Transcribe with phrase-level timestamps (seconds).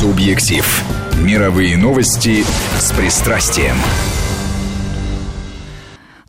[0.00, 0.64] Субъектив.
[1.18, 2.42] Мировые новости
[2.78, 3.76] с пристрастием.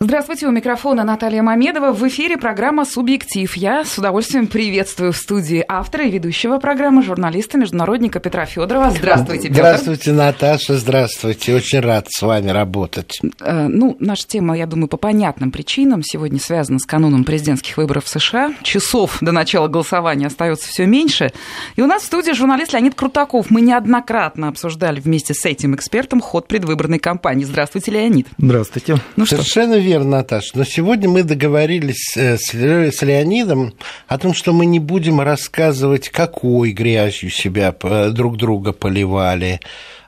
[0.03, 1.91] Здравствуйте, у микрофона Наталья Мамедова.
[1.91, 3.55] В эфире программа «Субъектив».
[3.55, 8.89] Я с удовольствием приветствую в студии автора и ведущего программы, журналиста, международника Петра Федорова.
[8.89, 9.59] Здравствуйте, Петр.
[9.59, 11.53] Здравствуйте, Наташа, здравствуйте.
[11.53, 13.19] Очень рад с вами работать.
[13.41, 18.05] Э, ну, наша тема, я думаю, по понятным причинам сегодня связана с кануном президентских выборов
[18.05, 18.55] в США.
[18.63, 21.31] Часов до начала голосования остается все меньше.
[21.75, 23.51] И у нас в студии журналист Леонид Крутаков.
[23.51, 27.45] Мы неоднократно обсуждали вместе с этим экспертом ход предвыборной кампании.
[27.45, 28.25] Здравствуйте, Леонид.
[28.39, 28.97] Здравствуйте.
[29.15, 30.51] Ну Совершенно верно верно, Наташа.
[30.53, 33.73] Но сегодня мы договорились э, с Леонидом
[34.07, 37.75] о том, что мы не будем рассказывать, какой грязью себя
[38.11, 39.59] друг друга поливали,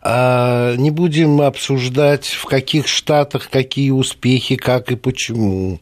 [0.02, 5.82] а не будем обсуждать, в каких штатах какие успехи, как и почему.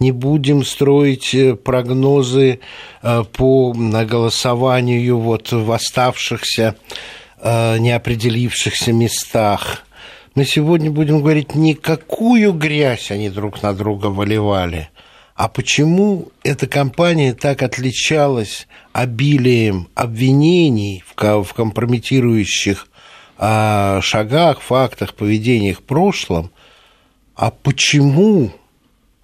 [0.00, 2.58] Не будем строить э, прогнозы
[3.02, 6.74] э, по голосованию вот в оставшихся
[7.38, 9.85] неопределившихся местах
[10.36, 14.90] мы сегодня будем говорить не какую грязь они друг на друга выливали,
[15.34, 22.86] а почему эта компания так отличалась обилием обвинений в компрометирующих
[23.38, 26.50] а, шагах, фактах, поведениях в прошлом,
[27.34, 28.52] а почему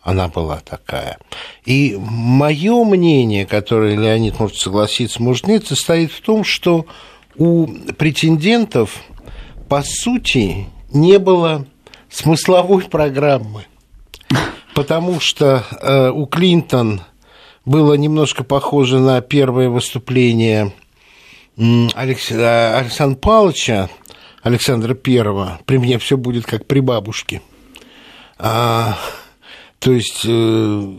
[0.02, 1.18] она была такая.
[1.66, 6.86] И мое мнение, которое Леонид может согласиться, может нет, состоит в том, что
[7.36, 7.66] у
[7.98, 9.02] претендентов,
[9.68, 11.66] по сути, не было
[12.10, 13.66] смысловой программы,
[14.74, 17.02] потому что э, у Клинтон
[17.64, 20.72] было немножко похоже на первое выступление
[21.56, 22.30] Алекс...
[22.30, 23.88] Э, Александра Павловича,
[24.42, 25.60] Александра Первого.
[25.66, 27.42] При мне все будет как при бабушке.
[28.38, 28.98] А,
[29.78, 30.96] то есть э,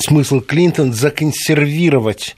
[0.00, 2.36] смысл Клинтон законсервировать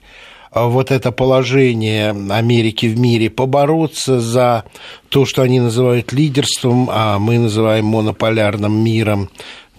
[0.53, 4.65] вот это положение Америки в мире, побороться за
[5.09, 9.29] то, что они называют лидерством, а мы называем монополярным миром,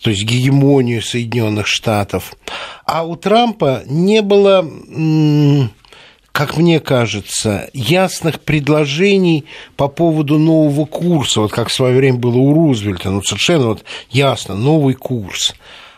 [0.00, 2.34] то есть гегемонию Соединенных Штатов.
[2.86, 4.66] А у Трампа не было
[6.32, 9.44] как мне кажется, ясных предложений
[9.76, 13.84] по поводу нового курса, вот как в свое время было у Рузвельта, ну совершенно вот
[14.10, 15.54] ясно, новый курс.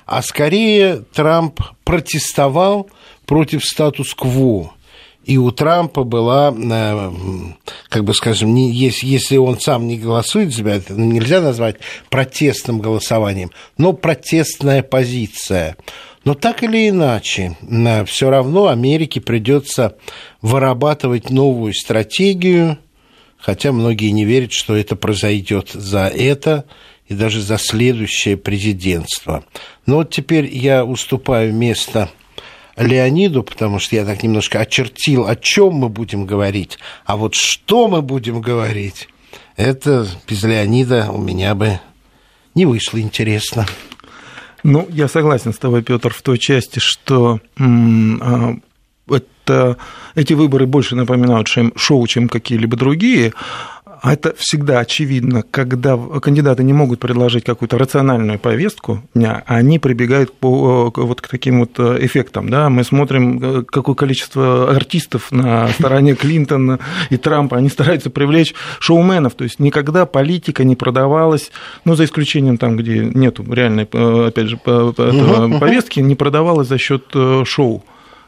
[0.06, 2.91] А скорее Трамп протестовал
[3.27, 4.73] против статус-кво.
[5.24, 7.10] И у Трампа была, э,
[7.88, 11.76] как бы скажем, не, если, если он сам не голосует за себя, это нельзя назвать
[12.10, 15.76] протестным голосованием, но протестная позиция.
[16.24, 19.96] Но так или иначе, э, все равно Америке придется
[20.42, 22.78] вырабатывать новую стратегию,
[23.38, 26.66] хотя многие не верят, что это произойдет за это
[27.08, 29.44] и даже за следующее президентство.
[29.86, 32.10] Но вот теперь я уступаю место
[32.76, 37.88] Леониду, потому что я так немножко очертил, о чем мы будем говорить, а вот что
[37.88, 39.08] мы будем говорить,
[39.56, 41.80] это без Леонида у меня бы
[42.54, 43.66] не вышло интересно.
[44.62, 48.56] Ну, я согласен с тобой, Петр, в той части, что а,
[49.08, 49.76] это,
[50.14, 53.34] эти выборы больше напоминают шоу, чем какие-либо другие.
[54.04, 59.78] А это всегда очевидно, когда кандидаты не могут предложить какую-то рациональную повестку дня, а они
[59.78, 62.50] прибегают по, вот к таким вот э, эффектам.
[62.50, 62.69] Да?
[62.69, 69.37] Мы смотрим, э, какое количество артистов на стороне Клинтона и Трампа, они стараются привлечь шоуменов,
[69.37, 71.50] то есть никогда политика не продавалась,
[71.86, 77.04] ну, за исключением там, где нету реальной, э, опять же, повестки, не продавалась за счет
[77.44, 77.82] шоу.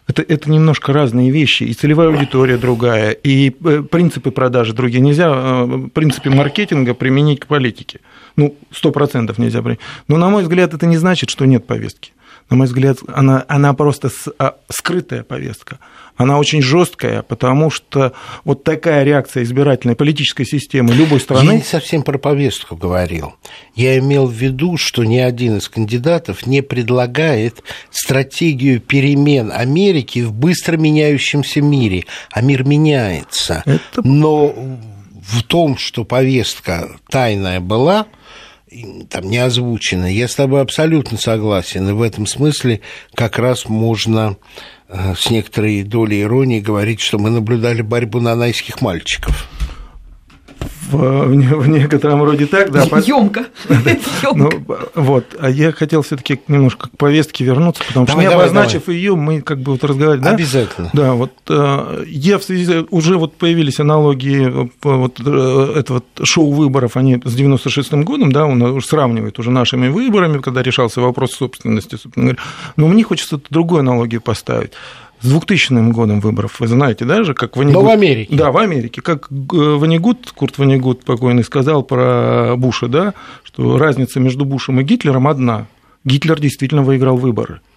[0.07, 5.01] Это, это немножко разные вещи, и целевая аудитория другая, и э, принципы продажи другие.
[5.01, 8.01] Нельзя э, принципы маркетинга применить к политике.
[8.37, 9.81] Ну, сто процентов нельзя применить.
[10.07, 12.13] Но, на мой взгляд, это не значит, что нет повестки
[12.51, 15.79] на мой взгляд, она, она просто а, скрытая повестка.
[16.17, 18.13] Она очень жесткая, потому что
[18.45, 21.51] вот такая реакция избирательной политической системы любой страны...
[21.51, 23.35] Я не совсем про повестку говорил.
[23.75, 30.33] Я имел в виду, что ни один из кандидатов не предлагает стратегию перемен Америки в
[30.33, 32.05] быстро меняющемся мире.
[32.31, 33.63] А мир меняется.
[33.67, 34.01] Это...
[34.03, 34.55] Но
[35.23, 38.07] в том, что повестка тайная была,
[39.11, 40.07] там не озвучено.
[40.07, 41.89] Я с тобой абсолютно согласен.
[41.89, 42.81] И в этом смысле
[43.15, 44.37] как раз можно
[44.89, 49.49] с некоторой долей иронии говорить, что мы наблюдали борьбу нанайских мальчиков
[50.91, 52.85] в, в некотором роде так, да.
[53.05, 53.47] Емко.
[54.35, 54.51] Ну,
[54.95, 55.25] вот.
[55.39, 59.61] А я хотел все-таки немножко к повестке вернуться, потому что, не обозначив ее, мы как
[59.61, 60.29] бы вот разговаривали.
[60.29, 60.91] Обязательно.
[60.93, 66.53] Да, вот э, я в связи уже вот появились аналогии э, вот э, этого шоу
[66.53, 71.97] выборов, они с 96-м годом, да, он сравнивает уже нашими выборами, когда решался вопрос собственности,
[71.97, 72.43] собственно говоря.
[72.77, 74.73] Но мне хочется другую аналогию поставить.
[75.21, 76.61] С 2000 годом выборов.
[76.61, 77.83] Вы знаете, даже как Ванигут...
[77.83, 78.35] Но в Америке.
[78.35, 79.03] Да, в Америке.
[79.03, 83.15] Как Ванигут, Курт Ванигут покойный сказал про Буша, да,
[83.45, 85.67] что разница между Бушем и Гитлером одна.
[86.05, 87.61] Гитлер действительно выиграл выборы.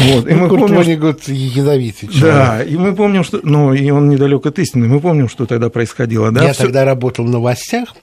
[0.00, 0.26] Вот.
[0.28, 2.22] И мы помним, Вонигут ядовитый человек.
[2.22, 3.40] Да, и мы помним, что...
[3.42, 4.88] Ну, и он недалек от истины.
[4.88, 6.32] Мы помним, что тогда происходило.
[6.32, 6.42] Да?
[6.42, 6.64] Я Всё...
[6.64, 7.94] тогда работал в новостях,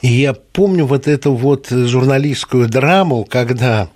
[0.00, 3.88] и я помню вот эту вот журналистскую драму, когда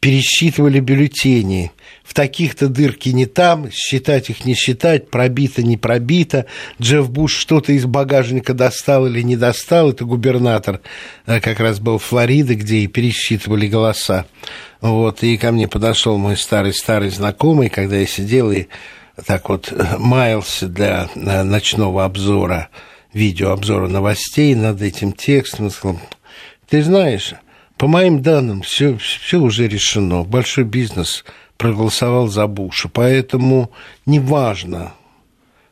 [0.00, 1.72] пересчитывали бюллетени.
[2.02, 6.46] В таких-то дырки не там, считать их не считать, пробито, не пробито.
[6.80, 9.90] Джефф Буш что-то из багажника достал или не достал.
[9.90, 10.80] Это губернатор
[11.26, 14.26] э, как раз был Флориды, где и пересчитывали голоса.
[14.80, 18.66] Вот, и ко мне подошел мой старый-старый знакомый, когда я сидел и
[19.26, 22.70] так вот э, маялся для э, ночного обзора,
[23.12, 25.70] видеообзора новостей над этим текстом.
[25.70, 26.00] Сказал,
[26.68, 27.34] ты знаешь,
[27.80, 30.22] по моим данным, все, все уже решено.
[30.22, 31.24] Большой бизнес
[31.56, 33.70] проголосовал за Буша, поэтому
[34.04, 34.92] не важно,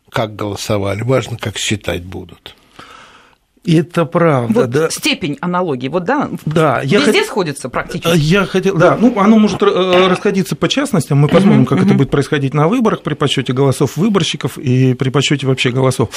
[0.09, 2.57] как голосовали, важно, как считать будут.
[3.67, 4.91] Это правда, вот да.
[4.91, 7.27] Степень аналогии, вот да, да я везде хот...
[7.27, 8.17] сходится практически.
[8.17, 11.19] Я хотел, да, ну оно может э, расходиться по частностям.
[11.19, 15.47] Мы посмотрим, как это будет происходить на выборах при подсчете голосов выборщиков и при подсчете
[15.47, 16.11] вообще голосов.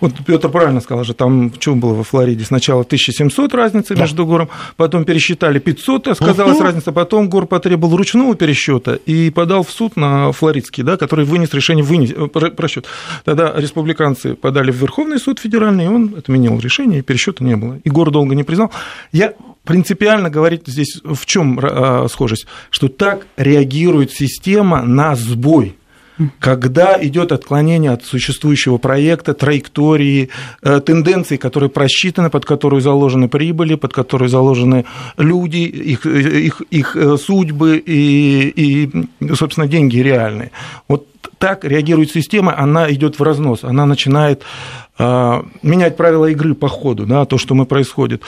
[0.00, 2.44] Вот Петр правильно сказал же, там что было во Флориде?
[2.44, 4.02] Сначала 1700 разницы да.
[4.02, 9.70] между гором, потом пересчитали 500, сказалась разница, потом гор потребовал ручного пересчета и подал в
[9.70, 12.86] суд на флоридский, да, который вынес решение вынес э, просчет.
[13.24, 17.80] Тогда республиканцы подали в Верховный суд федеральный, и он отменил решение и пересчета не было.
[17.84, 18.72] И город долго не признал.
[19.12, 25.76] Я принципиально говорить здесь в чем а, схожесть, что так реагирует система на сбой
[26.40, 30.30] когда идет отклонение от существующего проекта, траектории,
[30.62, 34.84] э, тенденций, которые просчитаны, под которые заложены прибыли, под которые заложены
[35.16, 40.50] люди, их, их, их э, судьбы и, и, собственно, деньги реальные.
[40.88, 41.06] Вот
[41.38, 44.42] так реагирует система, она идет в разнос, она начинает
[45.00, 48.22] а, менять правила игры по ходу, да, то, что мы происходит.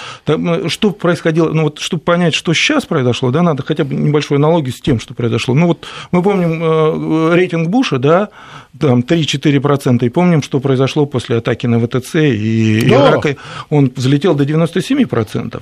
[0.69, 4.73] Что происходило, ну вот, чтобы понять, что сейчас произошло, да, надо хотя бы небольшую аналогию
[4.73, 5.55] с тем, что произошло.
[5.55, 8.29] Ну вот мы помним э, рейтинг Буша, да,
[8.79, 13.37] там 3-4%, и помним, что произошло после атаки на ВТЦ и Ирака,
[13.69, 15.61] он взлетел до 97%.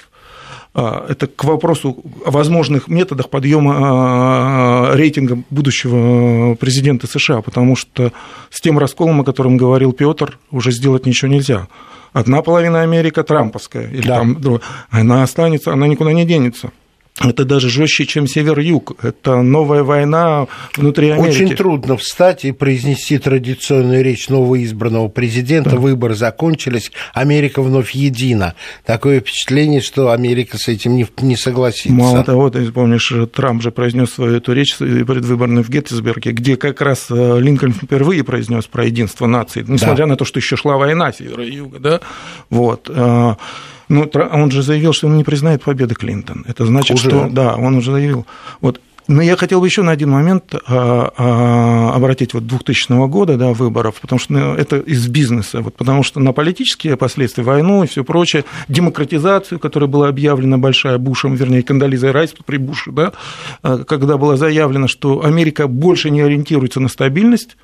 [0.75, 8.12] А, это к вопросу о возможных методах подъема а, рейтинга будущего президента США, потому что
[8.50, 11.69] с тем расколом, о котором говорил Петр, уже сделать ничего нельзя.
[12.12, 14.19] Одна половина Америка трамповская, или да.
[14.19, 14.61] там,
[14.91, 16.71] она останется, она никуда не денется.
[17.20, 18.97] Это даже жестче, чем север-юг.
[19.03, 21.43] Это новая война внутри Америки.
[21.43, 25.70] Очень трудно встать и произнести традиционную речь нового избранного президента.
[25.70, 25.76] Да.
[25.76, 28.55] Выборы закончились, Америка вновь едина.
[28.85, 31.93] Такое впечатление, что Америка с этим не, не согласится.
[31.93, 36.81] Мало того, ты помнишь, Трамп же произнес свою эту речь предвыборную в Геттисберге, где как
[36.81, 40.11] раз э, Линкольн впервые произнес про единство нации, несмотря да.
[40.11, 41.79] на то, что еще шла война севера и юга.
[41.79, 42.00] Да?
[42.50, 42.91] Вот.
[43.88, 46.44] Ну, он же заявил, что он не признает победы Клинтон.
[46.46, 47.11] Это значит, уже?
[47.11, 47.29] что...
[47.31, 48.26] Да, он уже заявил.
[48.61, 48.81] Вот.
[49.08, 53.55] Но я хотел бы еще на один момент а, а, обратить вот 2000 года да,
[53.55, 57.87] выборов, потому что ну, это из бизнеса, вот, потому что на политические последствия, войну и
[57.87, 63.12] все прочее, демократизацию, которая была объявлена большая Бушем, вернее, Кандализой Райс при Буше, да,
[63.62, 67.56] а, когда было заявлено, что Америка больше не ориентируется на стабильность,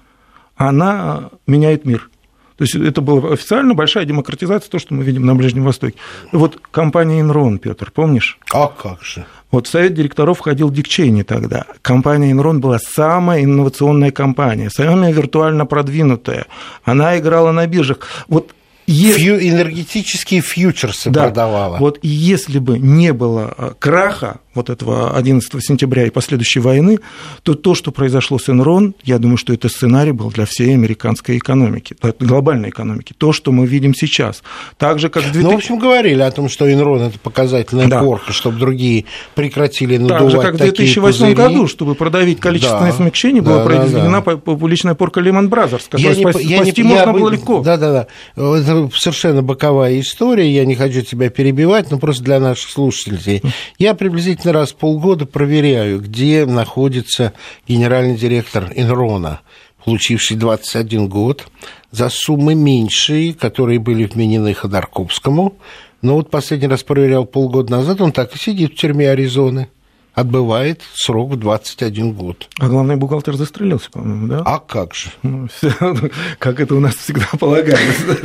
[0.57, 2.09] она меняет мир.
[2.57, 5.97] То есть это была официально большая демократизация, то, что мы видим на Ближнем Востоке.
[6.31, 8.39] Вот компания Enron, Петр, помнишь?
[8.53, 9.27] А как же?
[9.51, 11.65] Вот в совет директоров входил Дик Чейни тогда.
[11.83, 16.47] Компания Enron была самая инновационная компания, самая виртуально продвинутая.
[16.85, 17.99] Она играла на биржах.
[18.29, 18.53] Вот
[18.87, 21.79] Фью, энергетические фьючерсы да, продавала.
[21.79, 26.99] Вот если бы не было э, краха, вот этого 11 сентября и последующей войны,
[27.43, 31.39] то то, что произошло с Энрон, я думаю, что это сценарий был для всей американской
[31.39, 34.43] экономики, глобальной экономики, то, что мы видим сейчас.
[34.79, 35.43] Так же, как 2000...
[35.43, 38.01] Ну, в общем, говорили о том, что Энрон– это показательная да.
[38.01, 41.35] порка, чтобы другие прекратили надувать Так же, как в 2008 пузыри.
[41.35, 42.97] году, чтобы продавить количественное да.
[42.97, 44.37] смягчение, была да, произведена да, да.
[44.37, 47.63] публичная порка Lehman Brothers, которую я спасти, не, спасти я можно я было легко.
[47.63, 48.07] Да-да-да,
[48.37, 53.43] это совершенно боковая история, я не хочу тебя перебивать, но просто для наших слушателей.
[53.79, 57.33] Я приблизительно приблизительно раз в полгода проверяю, где находится
[57.67, 59.41] генеральный директор Инрона,
[59.85, 61.47] получивший 21 год,
[61.91, 65.57] за суммы меньшие, которые были вменены Ходорковскому.
[66.03, 69.69] Но вот последний раз проверял полгода назад, он так и сидит в тюрьме Аризоны
[70.15, 72.49] отбывает срок в 21 год.
[72.61, 74.43] А главный бухгалтер застрелился, по-моему, да?
[74.45, 75.11] А как же?
[75.25, 75.49] Ну,
[76.39, 78.17] как это у нас всегда полагается.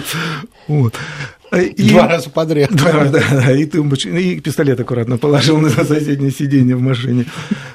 [0.68, 0.94] Вот.
[1.52, 2.72] И, Два раза подряд.
[2.72, 7.26] Два, да, да, и, тумбоч, и пистолет аккуратно положил на соседнее сиденье в машине.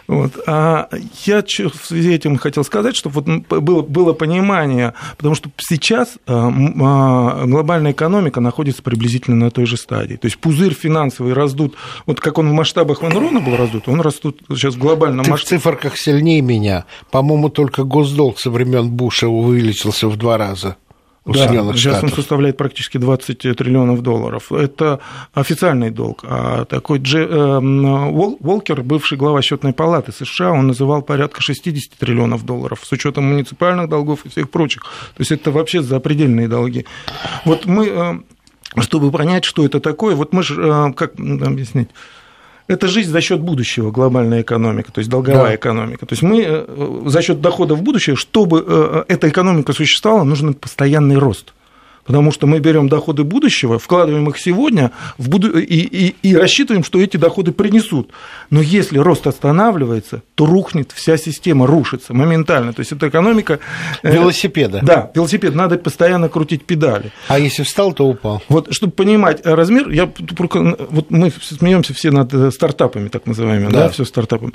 [0.07, 0.33] Вот.
[0.47, 0.89] А
[1.25, 6.19] я в связи с этим хотел сказать, что вот было, было понимание, потому что сейчас
[6.27, 10.17] а, а, глобальная экономика находится приблизительно на той же стадии.
[10.17, 11.75] То есть пузырь финансовый раздут,
[12.07, 15.59] вот как он в масштабах Ван Рона был раздут, он растут сейчас в глобальном масштабе.
[15.59, 16.85] в циферках сильнее меня.
[17.11, 20.77] По-моему, только госдолг со времен Буша увеличился в два раза
[21.25, 24.53] да, сейчас он составляет практически 20 триллионов долларов.
[24.53, 25.01] Это
[25.33, 26.21] официальный долг.
[26.25, 27.17] А такой Дж...
[27.17, 27.61] э,
[28.41, 33.89] Волкер, бывший глава счетной палаты США, он называл порядка 60 триллионов долларов с учетом муниципальных
[33.89, 34.83] долгов и всех прочих.
[34.83, 36.85] То есть это вообще запредельные долги.
[37.47, 41.89] Вот мы, э, чтобы понять, что это такое, вот мы же, э, как объяснить,
[42.67, 45.55] это жизнь за счет будущего, глобальная экономика, то есть долговая да.
[45.55, 46.07] экономика.
[46.07, 51.17] То есть мы э, за счет доходов будущего, чтобы э, эта экономика существовала, нужен постоянный
[51.17, 51.53] рост
[52.05, 55.59] потому что мы берем доходы будущего, вкладываем их сегодня в буду...
[55.59, 58.11] и, и, и рассчитываем, что эти доходы принесут.
[58.51, 62.73] Но если рост останавливается, то рухнет вся система, рушится моментально.
[62.73, 63.59] То есть это экономика...
[64.03, 64.81] Э, Велосипеда.
[64.83, 67.13] Да, велосипед, надо постоянно крутить педали.
[67.29, 68.43] А если встал, то упал.
[68.49, 70.11] Вот, чтобы понимать размер, я...
[70.11, 74.53] вот мы смеемся все над э, стартапами, так называемыми, да, да все стартапами.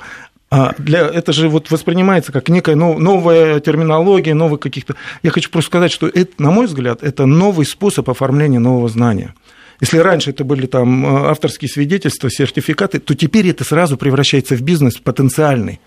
[0.50, 4.96] А для, это же вот воспринимается как некая новая терминология, новых каких-то...
[5.22, 9.34] Я хочу просто сказать, что это, на мой взгляд, это новый способ оформления нового знания.
[9.80, 14.60] Если раньше это были там э, авторские свидетельства, сертификаты, то теперь это сразу превращается в
[14.60, 15.80] бизнес потенциальный.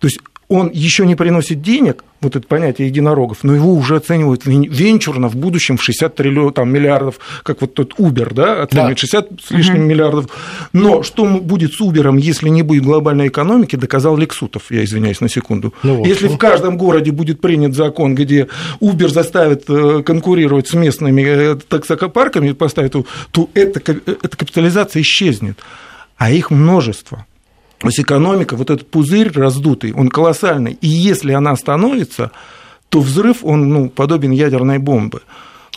[0.00, 0.20] То есть
[0.52, 5.36] он еще не приносит денег, вот это понятие единорогов, но его уже оценивают венчурно в
[5.36, 9.00] будущем в 60 триллионов, там, миллиардов, как вот тот Uber, да, оценивает да.
[9.00, 9.84] 60 с лишним угу.
[9.84, 10.26] миллиардов.
[10.72, 15.28] Но что будет с Uber, если не будет глобальной экономики, доказал Лексутов, я извиняюсь на
[15.28, 15.74] секунду.
[15.82, 16.06] Ну, вот.
[16.06, 18.48] Если в каждом городе будет принят закон, где
[18.80, 25.58] Uber заставит э, конкурировать с местными э, таксопарками, поставит, то эта, эта капитализация исчезнет.
[26.16, 27.26] А их множество.
[27.82, 30.78] То есть экономика, вот этот пузырь раздутый, он колоссальный.
[30.80, 32.30] И если она остановится,
[32.88, 35.22] то взрыв, он ну, подобен ядерной бомбы.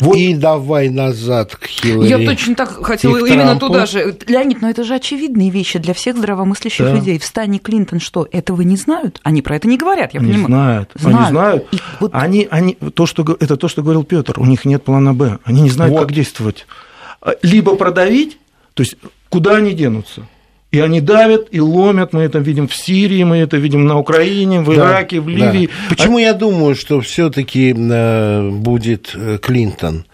[0.01, 0.15] Вот.
[0.15, 2.07] И давай назад к Хиллари.
[2.07, 3.67] Я точно так хотела именно Трампу.
[3.67, 4.15] туда же.
[4.27, 6.93] Леонид, но это же очевидные вещи для всех здравомыслящих да.
[6.93, 7.17] людей.
[7.17, 9.19] В стане Клинтон что, этого не знают?
[9.23, 10.47] Они про это не говорят, я не понимаю.
[10.47, 10.91] Знают.
[10.93, 11.17] знают.
[11.17, 11.67] Они знают.
[11.71, 12.11] И вот...
[12.13, 14.39] они, они, то, что, это то, что говорил Петр.
[14.39, 15.39] У них нет плана Б.
[15.43, 16.01] Они не знают, вот.
[16.01, 16.67] как действовать.
[17.41, 18.37] Либо продавить,
[18.75, 18.95] то есть
[19.29, 20.27] куда они денутся?
[20.75, 22.13] И они давят и ломят.
[22.13, 25.67] Мы это видим в Сирии, мы это видим на Украине, в Ираке, да, в Ливии.
[25.67, 25.95] Да.
[25.95, 26.21] Почему а...
[26.21, 30.05] я думаю, что все-таки э, будет э, Клинтон?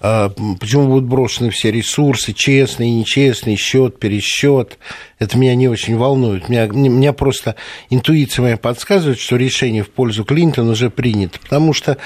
[0.00, 0.30] А,
[0.60, 4.78] почему будут брошены все ресурсы, честный, нечестный, счет, пересчет.
[5.18, 6.48] Это меня не очень волнует.
[6.48, 7.56] Меня, меня просто
[7.88, 11.38] интуиция моя подсказывает, что решение в пользу Клинтона уже принято.
[11.40, 11.96] Потому что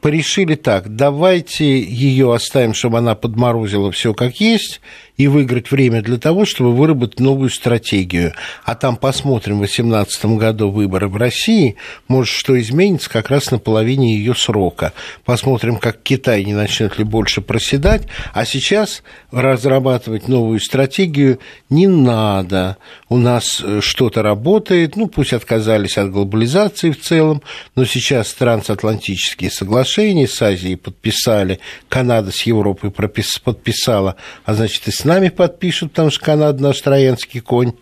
[0.00, 4.80] порешили так, давайте ее оставим, чтобы она подморозила все как есть,
[5.20, 8.32] и выиграть время для того, чтобы выработать новую стратегию.
[8.64, 11.76] А там посмотрим в 2018 году выборы в России,
[12.08, 14.94] может, что изменится как раз на половине ее срока.
[15.26, 18.06] Посмотрим, как Китай не начнет ли больше проседать.
[18.32, 22.59] А сейчас разрабатывать новую стратегию не надо.
[23.08, 27.42] У нас э, что-то работает, ну, пусть отказались от глобализации в целом,
[27.74, 35.04] но сейчас трансатлантические соглашения с Азией подписали, Канада с Европой подписала, а значит, и с
[35.04, 37.72] нами подпишут, потому что Канада наш троянский конь.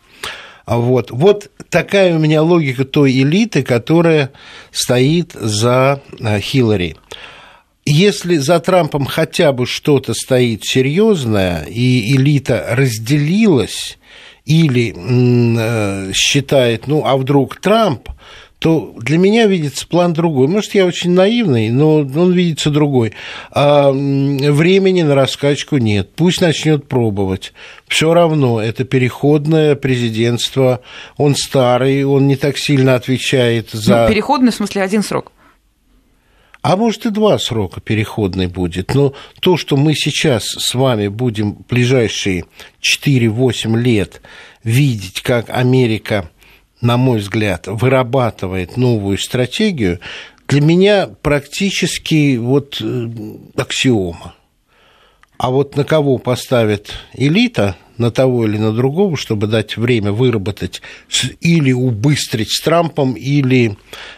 [0.68, 1.10] А вот.
[1.10, 4.32] вот такая у меня логика той элиты, которая
[4.70, 6.96] стоит за э, Хиллари.
[7.90, 13.96] Если за Трампом хотя бы что-то стоит серьезное, и элита разделилась
[14.48, 18.08] или э, считает, ну, а вдруг Трамп,
[18.58, 20.48] то для меня видится план другой.
[20.48, 23.12] Может, я очень наивный, но он видится другой.
[23.52, 26.10] А времени на раскачку нет.
[26.16, 27.52] Пусть начнет пробовать.
[27.86, 30.80] Все равно это переходное президентство.
[31.18, 34.02] Он старый, он не так сильно отвечает за...
[34.02, 35.30] Ну, переходный, в смысле, один срок.
[36.68, 38.94] А может и два срока переходный будет.
[38.94, 42.44] Но то, что мы сейчас с вами будем ближайшие
[42.82, 44.20] 4-8 лет
[44.64, 46.28] видеть, как Америка
[46.82, 50.00] на мой взгляд, вырабатывает новую стратегию,
[50.46, 53.08] для меня практически вот э,
[53.56, 54.34] аксиома.
[55.38, 60.82] А вот на кого поставит элита, на того или на другого, чтобы дать время выработать
[61.40, 63.76] или убыстрить с Трампом, или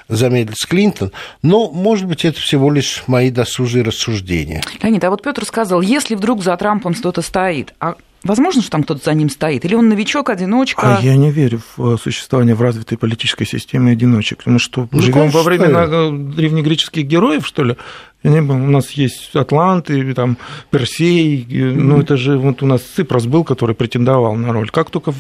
[0.09, 1.13] замедлить с Клинтон.
[1.43, 4.63] Но, может быть, это всего лишь мои досужие рассуждения.
[4.83, 8.83] Леонид, а вот Петр сказал, если вдруг за Трампом что-то стоит, а Возможно, что там
[8.83, 9.65] кто-то за ним стоит?
[9.65, 10.99] Или он новичок, одиночка?
[10.99, 14.43] А я не верю в э, существование в развитой политической системе одиночек.
[14.45, 17.77] Мы что, ну, живем во времена э, древнегреческих героев, что ли?
[18.23, 20.37] Я У нас есть Атланты, там,
[20.71, 24.69] Персей, ну это же вот у нас Ципрос был, который претендовал на роль.
[24.71, 25.15] Как только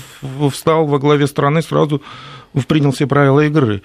[0.50, 2.02] встал во главе страны, сразу
[2.69, 3.80] принял все правила игры.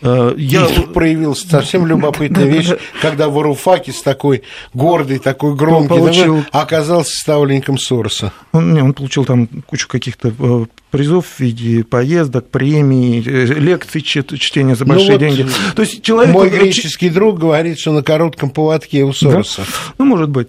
[0.00, 0.66] Э, я...
[0.66, 6.44] И тут проявилась совсем любопытная вещь, когда Варуфакис такой гордый, такой громкий, получил...
[6.52, 8.32] оказался ставленником Сороса.
[8.52, 14.02] Он, не, он получил там кучу каких-то э, призов в виде поездок, премий, э, лекций,
[14.02, 15.50] чтения за ну большие ну вот деньги.
[15.74, 16.32] То есть человек...
[16.32, 19.62] Мой греческий друг говорит, что на коротком поводке у Сороса.
[19.62, 19.94] Да?
[19.98, 20.48] Ну, может быть.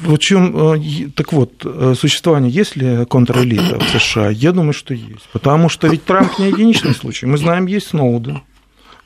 [0.00, 4.30] В чем, э, так вот, э, существование есть ли контрэлита в США?
[4.30, 5.28] Я думаю, что есть.
[5.32, 7.26] Потому что ведь Трамп не единичный случай.
[7.26, 8.42] Мы знаем, есть Сноуден,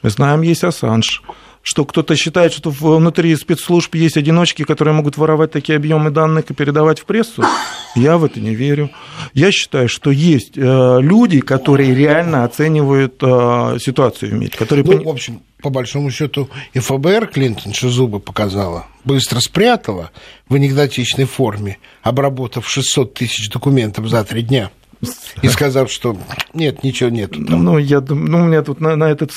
[0.03, 1.23] мы знаем, есть Ассанж,
[1.65, 6.55] что кто-то считает, что внутри спецслужб есть одиночки, которые могут воровать такие объемы данных и
[6.55, 7.43] передавать в прессу.
[7.97, 8.91] Я в это не верю.
[9.33, 13.15] Я считаю, что есть э, люди, которые реально оценивают
[13.83, 14.53] ситуацию в мире.
[14.57, 20.11] Которые ну, в общем, по большому счету, и ФБР Клинтон что зубы показала, быстро спрятала
[20.49, 24.71] в анекдотичной форме, обработав 600 тысяч документов за три дня
[25.43, 26.17] и сказав, что
[26.53, 27.31] нет, ничего нет.
[27.37, 29.33] Ну, я думаю, ну, у меня тут на, на этот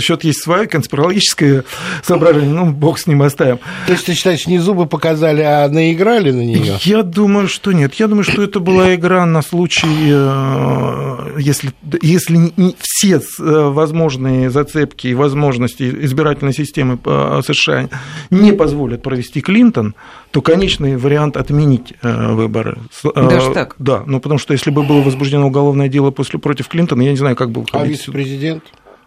[0.00, 1.64] счет есть свое конспирологическое
[2.02, 3.58] соображение, ну, бог с ним оставим.
[3.86, 6.78] То есть ты считаешь, не зубы показали, а наиграли на нее?
[6.82, 7.94] Я думаю, что нет.
[7.94, 15.08] Я думаю, что это была игра на случай, э, если, если все э, возможные зацепки
[15.08, 17.88] и возможности избирательной системы э, США
[18.30, 19.94] не позволят провести Клинтон,
[20.34, 22.78] то конечный вариант отменить выборы.
[23.14, 23.76] Даже так?
[23.78, 27.16] Да, ну потому что если бы было возбуждено уголовное дело после, против Клинтона, я не
[27.16, 27.68] знаю, как был...
[27.70, 28.64] А вице-президент?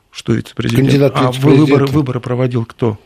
[0.10, 0.88] Что вице-президент?
[0.88, 2.98] Кандидат а выборы, выборы проводил кто?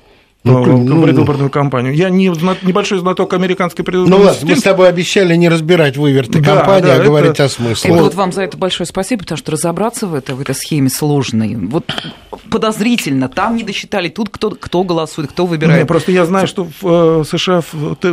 [0.43, 1.93] Ну, ну, предвыборную ну, кампанию.
[1.93, 6.39] Я не небольшой знаток американской предвыборной Ну ладно, мы с тобой обещали не разбирать выверты
[6.39, 7.05] да, кампании, да, а это...
[7.05, 7.91] говорить о смысле.
[7.91, 10.89] Это вот вам за это большое спасибо, потому что разобраться в, это, в этой схеме
[10.89, 11.55] сложной.
[11.55, 11.93] Вот
[12.50, 15.81] подозрительно, там не досчитали, тут кто, кто голосует, кто выбирает.
[15.81, 17.62] Не, просто я знаю, что в э, США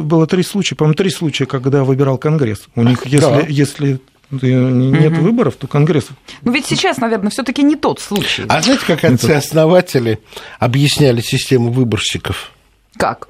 [0.01, 2.69] было три случая, по-моему, три случая, когда выбирал Конгресс.
[2.77, 3.45] У них, если, да.
[3.49, 5.23] если нет угу.
[5.23, 6.09] выборов, то Конгресс.
[6.43, 8.45] Ну ведь сейчас, наверное, все-таки не тот случай.
[8.49, 10.19] А знаете, как отцы-основатели
[10.59, 12.53] объясняли систему выборщиков?
[12.97, 13.29] Как?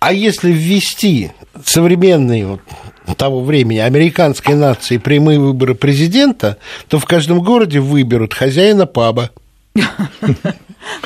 [0.00, 1.30] А если ввести
[1.64, 2.60] современные вот,
[3.16, 9.30] того времени американской нации прямые выборы президента, то в каждом городе выберут хозяина паба.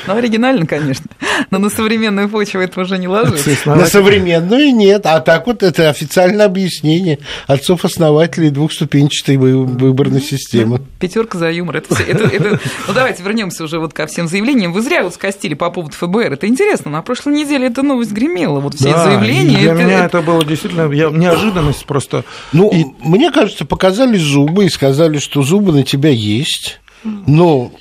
[0.07, 1.05] Ну, оригинально, конечно.
[1.51, 3.49] Но на современную почву это уже не ложится.
[3.65, 5.05] На современную нет.
[5.05, 10.81] А так вот это официальное объяснение отцов-основателей двухступенчатой выборной системы.
[10.99, 11.77] Пятерка за юмор.
[11.77, 12.59] Это, это, это...
[12.87, 14.73] Ну, давайте вернемся уже вот ко всем заявлениям.
[14.73, 16.33] Вы зря вот скостили по поводу ФБР.
[16.33, 16.91] Это интересно.
[16.91, 18.59] На прошлой неделе эта новость гремела.
[18.59, 19.57] Вот все да, заявления.
[19.59, 20.17] Для это, меня это...
[20.17, 22.23] это было действительно я, неожиданность просто.
[22.53, 22.85] Ну, и...
[22.99, 26.79] мне кажется, показали зубы и сказали, что зубы на тебя есть.
[27.03, 27.71] Но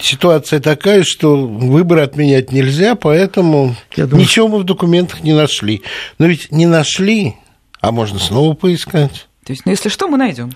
[0.00, 5.82] ситуация такая, что выборы отменять нельзя, поэтому думаю, ничего мы в документах не нашли.
[6.18, 7.36] Но ведь не нашли,
[7.80, 9.28] а можно снова поискать.
[9.44, 10.52] То есть, ну, если что, мы найдем.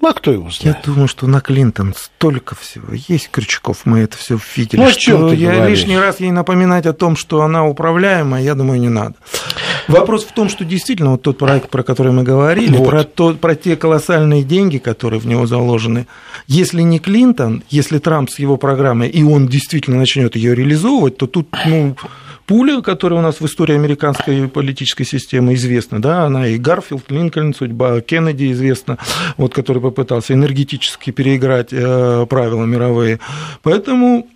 [0.00, 0.78] Ну, а кто его знает?
[0.78, 2.94] Я думаю, что на Клинтон столько всего.
[3.08, 4.80] Есть крючков, мы это все видели.
[4.80, 5.80] Ну, о чем что я говоришь?
[5.80, 9.14] лишний раз ей напоминать о том, что она управляемая, я думаю, не надо.
[9.88, 12.88] Вопрос в том, что действительно вот тот проект, про который мы говорили, вот.
[12.88, 16.06] про, то, про те колоссальные деньги, которые в него заложены,
[16.46, 21.26] если не Клинтон, если Трамп с его программой, и он действительно начнет ее реализовывать, то
[21.26, 21.96] тут, ну,
[22.50, 27.54] пуля, которая у нас в истории американской политической системы известна, да, она и Гарфилд, Линкольн,
[27.54, 28.98] судьба Кеннеди известна,
[29.36, 33.20] вот, который попытался энергетически переиграть э, правила мировые.
[33.62, 34.26] Поэтому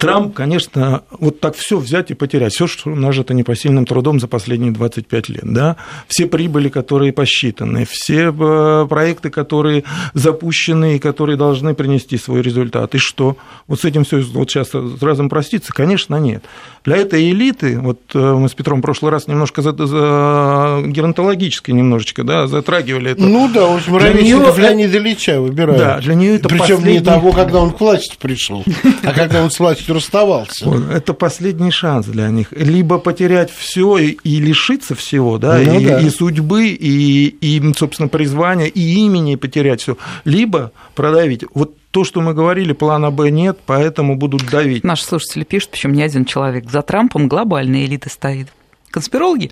[0.00, 4.72] Трамп, конечно, вот так все взять и потерять, все, что нажито непосильным трудом за последние
[4.72, 5.76] 25 лет, да,
[6.08, 12.96] все прибыли, которые посчитаны, все э, проекты, которые запущены и которые должны принести свой результат,
[12.96, 13.36] и что?
[13.68, 15.72] Вот с этим все вот сейчас сразу проститься?
[15.72, 16.42] Конечно, нет.
[16.86, 21.72] Для этой элиты, вот э, мы с Петром в прошлый раз немножко за, за геронтологически
[21.72, 23.22] немножечко, да, затрагивали это.
[23.22, 25.78] Ну да, в общем, для Леонида Ильича выбирают.
[25.80, 26.92] Да, для нее это Причем последний...
[26.92, 28.64] не того, когда он к власти пришел,
[29.02, 30.70] а когда он с властью расставался.
[30.92, 32.52] Это последний шанс для них.
[32.52, 36.00] Либо потерять все и, и лишиться всего, да, ну, и, да.
[36.00, 41.42] и судьбы, и, и, собственно, призвания, и имени потерять все, либо продавить.
[41.52, 44.84] Вот то, что мы говорили, плана Б нет, поэтому будут давить.
[44.84, 46.68] Наши слушатели пишут, причем не один человек.
[46.68, 48.48] За Трампом глобальная элита стоит.
[48.90, 49.50] Конспирологи?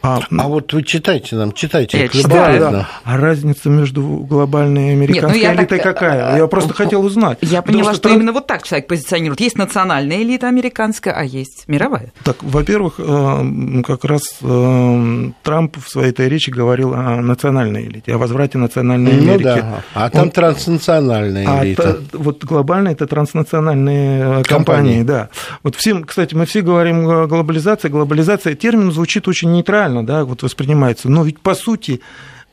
[0.00, 1.98] А, а вот вы читайте нам, читайте.
[1.98, 2.60] Я читаю.
[2.60, 2.88] Да, да.
[3.02, 5.94] А разница между глобальной и американской Нет, ну элитой так...
[5.94, 6.36] какая?
[6.36, 7.38] Я просто хотел узнать.
[7.42, 9.40] Я поняла, что, что именно вот так человек позиционирует.
[9.40, 12.12] Есть национальная элита американская, а есть мировая.
[12.22, 18.14] Так, во-первых, э, как раз э, Трамп в своей этой речи говорил о национальной элите,
[18.14, 19.42] о возврате национальной ну, Америки.
[19.42, 19.82] Да.
[19.94, 20.30] А там Он...
[20.30, 21.98] транснациональная а элита.
[22.12, 25.28] А вот глобальная это транснациональные э, компании, компании, да.
[25.64, 28.54] Вот всем, кстати, мы все говорим глобализация, глобализация.
[28.54, 31.08] Термин звучит очень нейтрально нейтрально, да, вот воспринимается.
[31.08, 32.00] Но ведь по сути,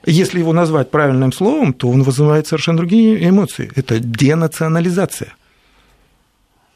[0.05, 3.71] если его назвать правильным словом, то он вызывает совершенно другие эмоции.
[3.75, 5.35] Это денационализация,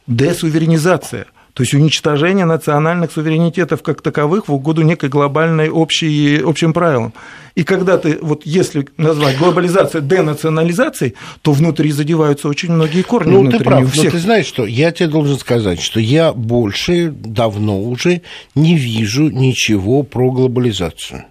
[0.07, 7.13] десуверенизация– то есть уничтожение национальных суверенитетов как таковых в угоду некой глобальной общей, общим правилам.
[7.55, 13.51] И когда ты, вот если назвать глобализацию денационализацией, то внутри задеваются очень многие корни ну,
[13.51, 14.05] ты прав, всех.
[14.05, 18.21] но ты знаешь что, я тебе должен сказать, что я больше, давно уже
[18.55, 21.25] не вижу ничего про глобализацию.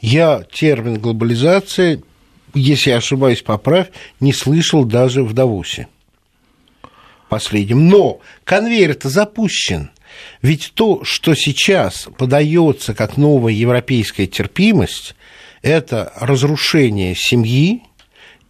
[0.00, 2.02] Я термин глобализация,
[2.54, 5.86] если я ошибаюсь, поправь, не слышал даже в Давосе
[7.32, 7.88] последним.
[7.88, 9.90] Но конвейер-то запущен.
[10.42, 15.14] Ведь то, что сейчас подается как новая европейская терпимость,
[15.62, 17.82] это разрушение семьи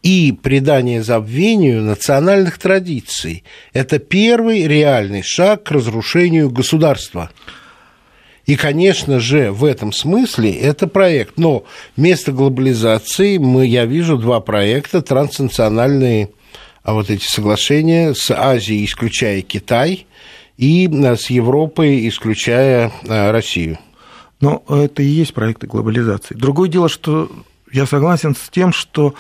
[0.03, 3.45] и придание забвению национальных традиций.
[3.73, 7.31] Это первый реальный шаг к разрушению государства.
[8.45, 11.39] И, конечно же, в этом смысле это проект.
[11.39, 11.63] Но
[11.97, 16.31] вместо глобализации мы, я вижу два проекта транснациональные
[16.83, 20.07] а вот эти соглашения с Азией, исключая Китай,
[20.57, 23.79] и э, с Европой, исключая э, Россию.
[24.41, 26.35] Но это и есть проекты глобализации.
[26.35, 27.31] Другое дело, что
[27.73, 29.15] я согласен с тем, что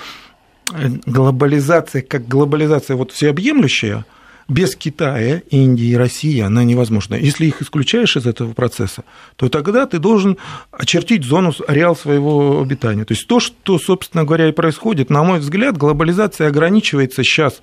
[0.72, 4.04] э, глобализация как глобализация вот всеобъемлющая–
[4.52, 7.14] без Китая, Индии и России она невозможна.
[7.14, 9.04] Если их исключаешь из этого процесса,
[9.36, 10.36] то тогда ты должен
[10.70, 13.04] очертить зону, ареал своего обитания.
[13.04, 17.62] То есть то, что, собственно говоря, и происходит, на мой взгляд, глобализация ограничивается сейчас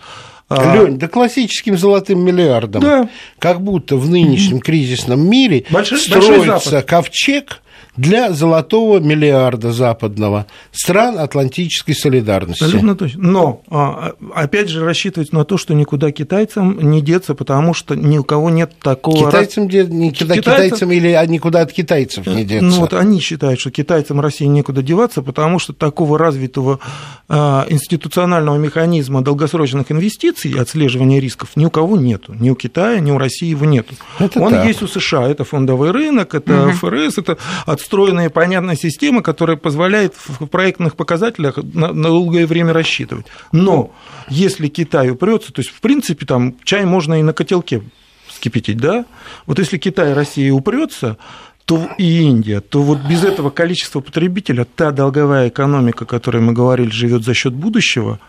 [0.49, 2.81] а, Лень, да классическим золотым миллиардом.
[2.81, 3.09] Да.
[3.37, 7.61] Как будто в нынешнем кризисном мире Большой, строится ковчег,
[7.97, 12.63] для золотого миллиарда западного стран Атлантической солидарности.
[12.63, 13.23] Абсолютно точно.
[13.23, 18.17] Но, а, опять же, рассчитывать на то, что никуда китайцам не деться, потому что ни
[18.17, 19.27] у кого нет такого...
[19.27, 19.89] Китайцам, раз...
[19.89, 20.41] никуда китайцам...
[20.41, 22.65] китайцам или никуда от китайцев не деться?
[22.65, 26.79] Ну, вот они считают, что китайцам России некуда деваться, потому что такого развитого
[27.27, 32.33] а, институционального механизма долгосрочных инвестиций и отслеживания рисков ни у кого нету.
[32.33, 33.95] Ни у Китая, ни у России его нету.
[34.19, 34.65] Это Он так.
[34.65, 35.27] есть у США.
[35.27, 36.71] Это фондовый рынок, это угу.
[36.73, 37.37] ФРС, это
[37.79, 43.25] отстроенная понятная система, которая позволяет в проектных показателях на, на долгое время рассчитывать.
[43.51, 43.91] Но
[44.27, 47.81] если Китай упрется, то есть, в принципе, там чай можно и на котелке
[48.29, 49.05] скипятить, да?
[49.45, 51.17] Вот если Китай и Россия упрется,
[51.65, 56.53] то и Индия, то вот без этого количества потребителя та долговая экономика, о которой мы
[56.53, 58.19] говорили, живет за счет будущего,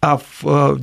[0.00, 0.78] а в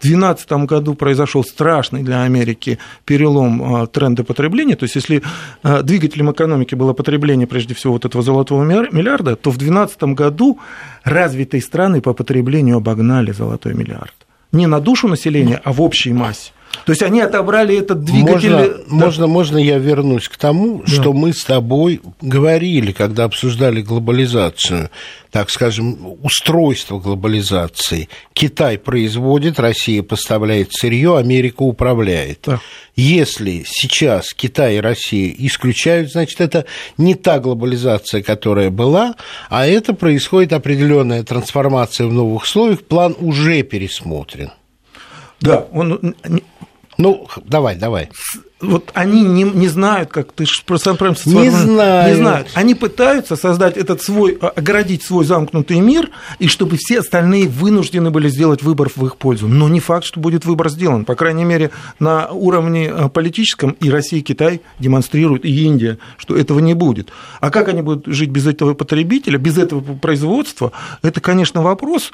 [0.00, 4.76] 2012 году произошел страшный для Америки перелом а, тренда потребления.
[4.76, 5.22] То есть, если
[5.62, 10.58] а, двигателем экономики было потребление, прежде всего, вот этого золотого миллиарда, то в 2012 году
[11.04, 14.14] развитые страны по потреблению обогнали золотой миллиард.
[14.52, 16.52] Не на душу населения, а в общей массе.
[16.84, 18.50] То есть они отобрали этот двигатель.
[18.50, 18.76] Можно, да.
[18.88, 20.92] можно, можно я вернусь к тому, да.
[20.92, 24.90] что мы с тобой говорили, когда обсуждали глобализацию,
[25.30, 28.08] так скажем, устройство глобализации.
[28.32, 32.40] Китай производит, Россия поставляет сырье, Америка управляет.
[32.46, 32.60] Да.
[32.96, 36.64] Если сейчас Китай и Россия исключают, значит, это
[36.96, 39.14] не та глобализация, которая была,
[39.50, 44.50] а это происходит определенная трансформация в новых условиях, план уже пересмотрен.
[45.40, 46.14] Да, он
[46.98, 48.08] ну, давай, давай.
[48.58, 52.10] Вот они не, не знают, как ты просто прям не знают.
[52.10, 52.48] не знают.
[52.54, 58.10] Они пытаются создать этот свой, а, оградить свой замкнутый мир, и чтобы все остальные вынуждены
[58.10, 59.46] были сделать выбор в их пользу.
[59.46, 61.04] Но не факт, что будет выбор сделан.
[61.04, 66.34] По крайней мере, на уровне а, политическом и Россия, и Китай демонстрируют, и Индия, что
[66.34, 67.10] этого не будет.
[67.40, 70.72] А как они будут жить без этого потребителя, без этого производства,
[71.02, 72.10] это, конечно, вопрос.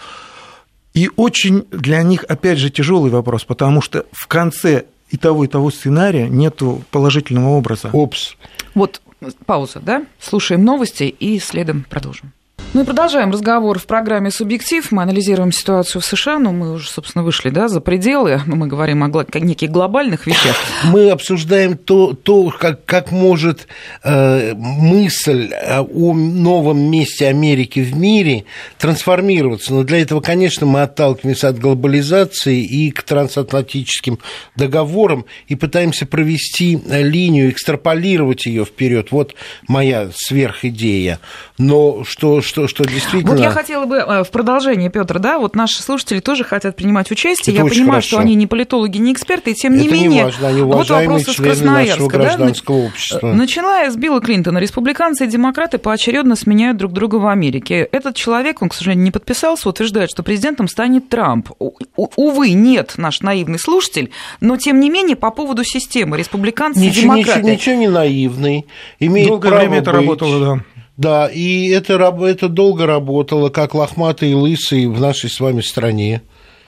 [0.95, 5.47] И очень для них, опять же, тяжелый вопрос, потому что в конце и того, и
[5.47, 7.91] того сценария нету положительного образа.
[7.93, 8.37] Опс.
[8.75, 9.01] Вот
[9.47, 10.05] пауза, да?
[10.19, 12.33] Слушаем новости и следом продолжим.
[12.75, 14.91] Ну и продолжаем разговор в программе «Субъектив».
[14.93, 18.41] Мы анализируем ситуацию в США, но мы уже, собственно, вышли да, за пределы.
[18.47, 19.09] Мы говорим о
[19.41, 20.57] неких глобальных вещах.
[20.85, 23.67] Мы обсуждаем то, то как, как может
[24.03, 28.47] э, мысль о новом месте Америки в мире
[28.79, 29.75] трансформироваться.
[29.75, 34.19] Но для этого, конечно, мы отталкиваемся от глобализации и к трансатлантическим
[34.57, 39.09] договорам и пытаемся провести линию, экстраполировать ее вперед.
[39.11, 39.35] Вот
[39.69, 41.21] моя сверхидея.
[41.59, 43.33] Но что, что, что действительно...
[43.33, 47.11] Вот я хотела бы э, в продолжении, Петр, да, вот наши слушатели тоже хотят принимать
[47.11, 47.55] участие.
[47.55, 48.09] Это я понимаю, хорошо.
[48.09, 50.09] что они не политологи, не эксперты, и тем не Это менее...
[50.11, 53.33] не важно, они вот вопрос из члены Красноярска, нашего да, гражданского на- общества.
[53.33, 57.89] Начиная с Билла Клинтона, республиканцы и демократы поочередно сменяют друг друга в Америке.
[57.93, 61.51] Этот человек, он, к сожалению, не подписался, утверждает, что президентом станет Трамп.
[61.59, 61.73] У-
[62.17, 67.15] Увы, нет, наш наивный слушатель, но тем не менее по поводу системы республиканцы и Ничего,
[67.15, 67.51] ничего, демократы.
[67.51, 68.67] ничего не наивный.
[69.01, 70.01] Имеет Долгое право время это быть.
[70.01, 70.65] работало, да.
[71.03, 76.23] Да, и это, это долго работало, как лохматые и лысые в нашей с вами стране,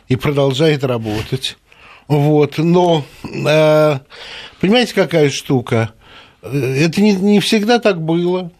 [0.08, 1.56] и продолжает работать.
[2.08, 3.98] Вот, но, э,
[4.60, 5.92] понимаете, какая штука?
[6.42, 8.50] Э, Это не, не всегда так было.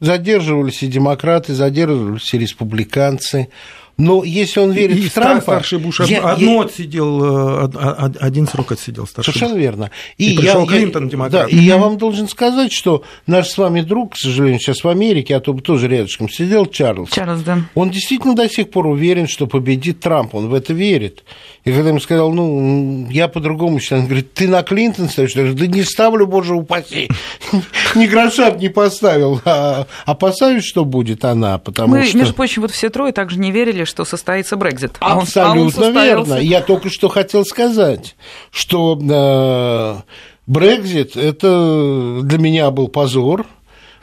[0.00, 3.50] Задерживались и демократы, задерживались и республиканцы.
[3.96, 5.42] Но если он верит И в Трампа...
[5.42, 9.32] старший Буш я- я- одно отсидел, э, од- од- один срок отсидел старший.
[9.32, 9.90] Совершенно верно.
[10.18, 11.48] И пришел Клинтон, демократ.
[11.48, 14.88] Да, и я вам должен сказать, что наш с вами друг, к сожалению, сейчас в
[14.88, 17.10] Америке, а то бы тоже рядышком сидел, Чарльз.
[17.10, 17.58] Чарльз, да.
[17.74, 21.22] Он действительно до сих пор уверен, что победит Трамп, он в это верит.
[21.64, 25.32] И когда ему сказал, ну, я по-другому считаю, он говорит, ты на Клинтон ставишь?
[25.36, 27.08] Я говорю, да не ставлю, боже упаси.
[27.94, 29.40] Ни гроша не поставил.
[29.44, 32.18] А опасаюсь, что будет она, потому Мы, что...
[32.18, 34.96] между прочим, вот все трое также не верили, что состоится Брекзит.
[35.00, 36.34] А он- а он Абсолютно верно.
[36.34, 38.16] Я только что хотел сказать,
[38.50, 40.02] что э,
[40.46, 43.46] Брекзит это для меня был позор.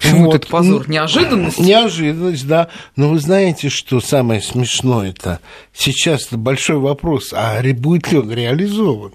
[0.02, 0.36] Почему Вот.
[0.36, 0.90] это позор?
[0.90, 1.60] Неожиданность?
[1.60, 2.70] Неожиданность, да.
[2.96, 5.40] Но вы знаете, что самое смешное-то?
[5.74, 9.14] Сейчас большой вопрос, а будет ли он реализован?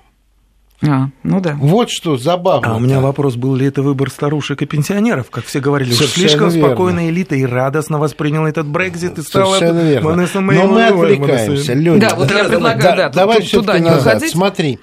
[0.83, 1.55] А, ну да.
[1.59, 2.73] Вот что забавно.
[2.73, 6.29] А у меня вопрос, был ли это выбор старушек и пенсионеров, как все говорили, Совершенно
[6.29, 6.69] слишком верно.
[6.69, 9.55] спокойная элита и радостно восприняла этот Брекзит и стала...
[9.57, 10.11] Совершенно верно.
[10.11, 11.73] Монесом Но мы отвлекаемся.
[11.73, 12.01] Лёня.
[12.01, 14.17] Да, вот я предлагаю, да, давай тут- туда не назад.
[14.17, 14.33] уходить.
[14.33, 14.79] Смотри,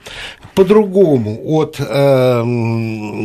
[0.56, 2.44] по-другому от э,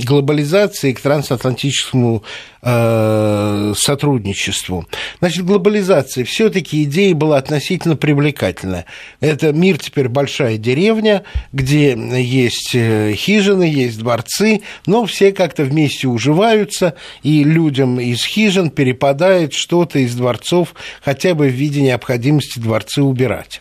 [0.05, 2.23] глобализации к трансатлантическому
[2.63, 4.87] э, сотрудничеству.
[5.21, 8.87] Значит, глобализация все-таки идея была относительно привлекательная.
[9.21, 16.09] Это мир теперь большая деревня, где есть э, хижины, есть дворцы, но все как-то вместе
[16.09, 23.03] уживаются, и людям из хижин перепадает что-то из дворцов, хотя бы в виде необходимости дворцы
[23.03, 23.61] убирать.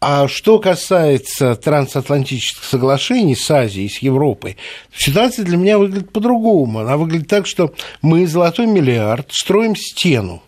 [0.00, 4.56] А что касается трансатлантических соглашений с Азией, с Европой,
[4.96, 6.80] ситуация для меня выглядит по-другому.
[6.80, 10.42] Она выглядит так, что мы золотой миллиард строим стену.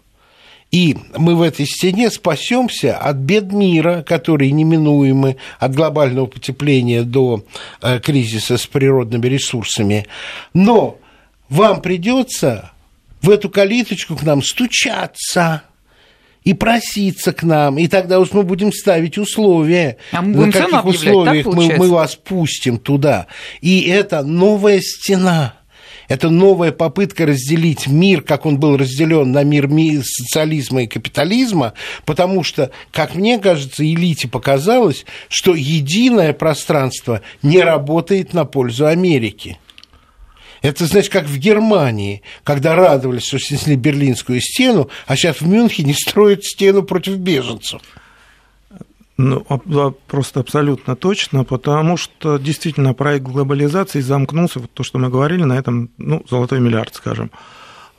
[0.70, 7.44] И мы в этой стене спасемся от бед мира, которые неминуемы, от глобального потепления до
[7.82, 10.06] э, кризиса с природными ресурсами.
[10.54, 10.98] Но
[11.48, 12.70] вам придется
[13.20, 15.64] в эту калиточку к нам стучаться
[16.44, 20.84] и проситься к нам, и тогда уж мы будем ставить условия, А мы на каких
[20.84, 23.26] условиях мы, мы вас пустим туда.
[23.60, 25.54] И это новая стена.
[26.08, 31.74] Это новая попытка разделить мир, как он был разделен на мир ми- социализма и капитализма,
[32.04, 39.58] потому что, как мне кажется, элите показалось, что единое пространство не работает на пользу Америки.
[40.62, 45.94] Это, значит, как в Германии, когда радовались, что снесли Берлинскую стену, а сейчас в Мюнхене
[45.98, 47.80] строят стену против беженцев.
[49.16, 49.44] Ну,
[50.06, 55.58] просто абсолютно точно, потому что действительно проект глобализации замкнулся, вот то, что мы говорили, на
[55.58, 57.30] этом, ну, золотой миллиард, скажем.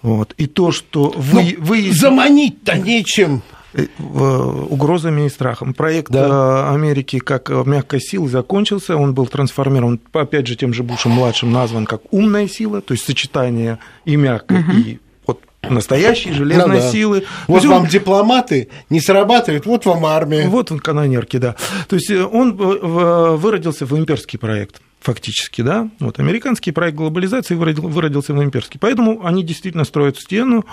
[0.01, 0.33] Вот.
[0.37, 3.43] И то, что вы, Ну, вы Заманить-то нечем.
[3.73, 5.73] Э, в- угрозами и страхом.
[5.73, 6.67] Проект Да.
[6.69, 11.51] э, Америки как э, мягкой силы закончился, он был трансформирован, опять же, тем же Бушем-младшим
[11.51, 16.91] назван как умная сила, то есть сочетание и мягкой, и вот настоящей железной Ну да.
[16.91, 17.23] силы.
[17.47, 20.47] Вот есть он- вам дипломаты не срабатывают, вот вам армия.
[20.47, 21.55] Вот он, канонерки, да.
[21.87, 27.55] То есть э, он э, выродился в имперский проект фактически, да, вот американский проект глобализации
[27.55, 30.63] выродил- выродился в имперский, поэтому они действительно строят стену,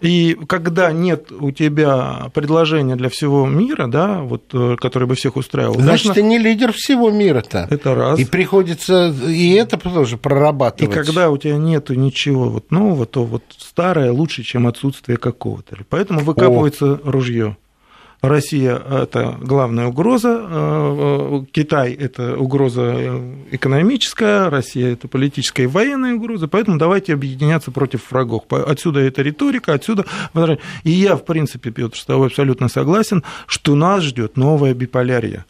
[0.00, 5.36] и когда нет у тебя предложения для всего мира, да, вот, э, которое бы всех
[5.36, 7.66] устраивало, Значит, нужно- ты не лидер всего мира-то.
[7.70, 8.18] это раз.
[8.18, 10.94] И приходится и это тоже И прорабатывать.
[10.94, 15.76] когда у тебя нету ничего вот нового, то вот старое лучше, чем отсутствие какого-то.
[15.88, 17.56] Поэтому выкапывается ружье.
[18.22, 23.18] Россия– это главная угроза, э, Китай– это угроза
[23.50, 28.44] экономическая, Россия– это политическая и военная угроза, поэтому давайте объединяться против врагов.
[28.50, 30.04] Отсюда эта риторика, отсюда…
[30.84, 35.46] И я, в принципе, Петр, с тобой абсолютно согласен, что нас ждет новая биполярия.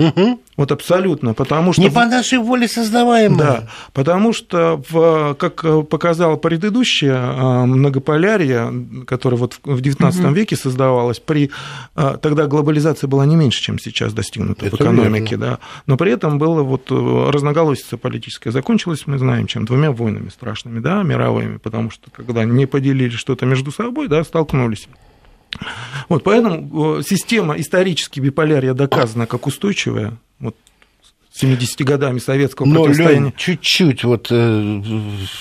[0.00, 0.40] Угу.
[0.56, 1.82] Вот абсолютно, потому что...
[1.82, 3.38] Не по нашей воле создаваемая.
[3.38, 8.72] Да, потому что, в, как показала предыдущая а, многополярия,
[9.06, 10.34] которая вот в XIX угу.
[10.34, 11.50] веке создавалась, при,
[11.94, 15.46] а, тогда глобализация была не меньше, чем сейчас достигнута Это в экономике, верно.
[15.46, 18.52] да, но при этом было вот э, разноголосица политическая.
[18.52, 23.44] Закончилась, мы знаем, чем, двумя войнами страшными, да, мировыми, потому что когда не поделили что-то
[23.44, 24.88] между собой, да, столкнулись.
[26.08, 30.16] Вот, поэтому э, система исторически биполярия доказана как устойчивая.
[30.38, 30.56] Вот
[31.32, 33.20] 70 годами советского Но, противостояния.
[33.20, 34.82] Лёнь, чуть-чуть вот э,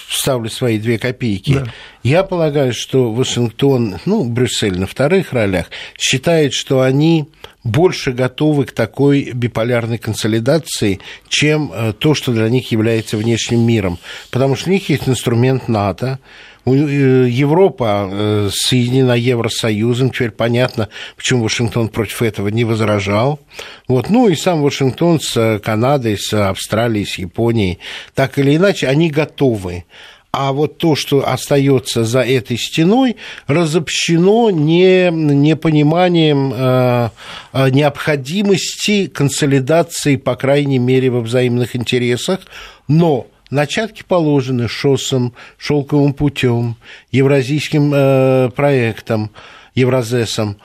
[0.07, 1.55] вставлю свои две копейки.
[1.55, 1.73] Да.
[2.03, 5.67] Я полагаю, что Вашингтон, ну, Брюссель на вторых ролях,
[5.97, 7.27] считает, что они
[7.63, 13.99] больше готовы к такой биполярной консолидации, чем э, то, что для них является внешним миром.
[14.31, 16.19] Потому что у них есть инструмент НАТО,
[16.65, 23.39] Европа э, соединена Евросоюзом, теперь понятно, почему Вашингтон против этого не возражал.
[23.87, 24.09] Вот.
[24.09, 27.79] Ну и сам Вашингтон с Канадой, с Австралией, с Японией,
[28.13, 29.85] так или иначе, они готовы.
[30.31, 33.15] А вот то, что остается за этой стеной,
[33.47, 37.09] разобщено не, непониманием э,
[37.53, 42.41] э необходимости консолидации, по крайней мере, во взаимных интересах,
[42.87, 46.75] но Начатки положены ШОСом, шелковым путем,
[47.11, 49.31] евразийским э, проектом,
[49.73, 50.57] Евразесом.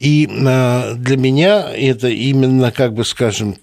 [0.00, 3.54] И э, для меня это именно, как бы скажем,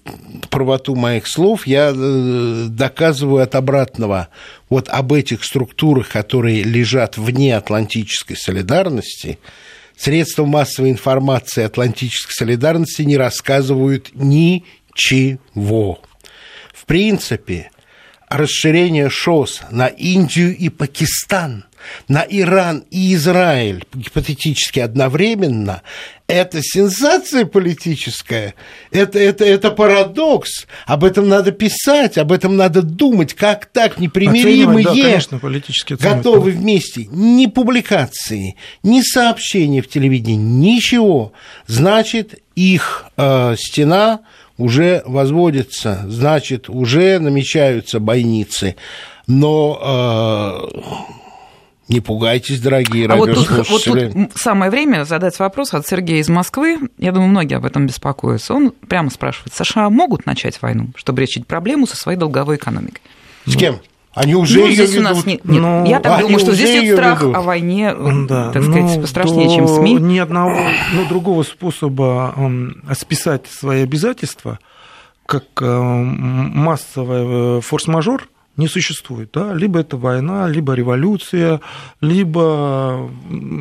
[0.48, 4.28] правоту моих слов я э, доказываю от обратного.
[4.70, 9.38] Вот об этих структурах, которые лежат вне атлантической солидарности,
[9.98, 16.00] средства массовой информации атлантической солидарности не рассказывают ничего.
[16.72, 17.70] В принципе,
[18.30, 21.64] расширение ШОС на Индию и Пакистан,
[22.08, 25.82] на Иран и Израиль, гипотетически одновременно,
[26.28, 28.54] это сенсация политическая,
[28.92, 34.84] это, это, это парадокс, об этом надо писать, об этом надо думать, как так непримиримые
[34.84, 35.40] да, конечно,
[35.98, 37.08] готовы вместе.
[37.10, 41.32] Ни публикации, ни сообщения в телевидении, ничего.
[41.66, 44.20] Значит, их э, стена
[44.60, 48.76] уже возводится, значит, уже намечаются бойницы.
[49.26, 51.10] Но э,
[51.88, 56.28] не пугайтесь, дорогие а вот тут, вот тут самое время задать вопрос от Сергея из
[56.28, 56.78] Москвы.
[56.98, 58.54] Я думаю, многие об этом беспокоятся.
[58.54, 63.00] Он прямо спрашивает, США могут начать войну, чтобы решить проблему со своей долговой экономикой?
[63.46, 63.80] С кем?
[64.12, 65.44] Они уже ну, здесь у нас нет.
[65.44, 65.62] нет.
[65.62, 67.36] Ну, я так думаю, что здесь нет страх ведут.
[67.36, 67.94] о войне,
[68.28, 69.94] да, так сказать, ну, пострашнее, чем СМИ.
[69.94, 70.58] Ни одного,
[70.92, 72.34] ну, другого способа
[72.94, 74.58] списать свои обязательства,
[75.26, 79.30] как э, массовый э, форс-мажор– не существует.
[79.32, 79.54] Да?
[79.54, 81.60] Либо это война, либо революция,
[82.00, 83.10] либо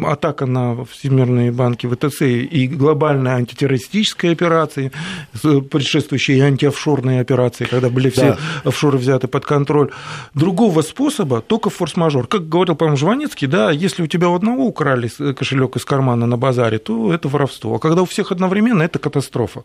[0.05, 4.91] атака на всемирные банки ВТЦ и глобальная антитеррористическая операция,
[5.33, 8.37] предшествующие антиофшорные операции, когда были все да.
[8.65, 9.91] офшоры взяты под контроль.
[10.33, 12.27] Другого способа только форс-мажор.
[12.27, 16.37] Как говорил, по-моему, Жванецкий, да, если у тебя у одного украли кошелек из кармана на
[16.37, 17.75] базаре, то это воровство.
[17.75, 19.63] А когда у всех одновременно, это катастрофа.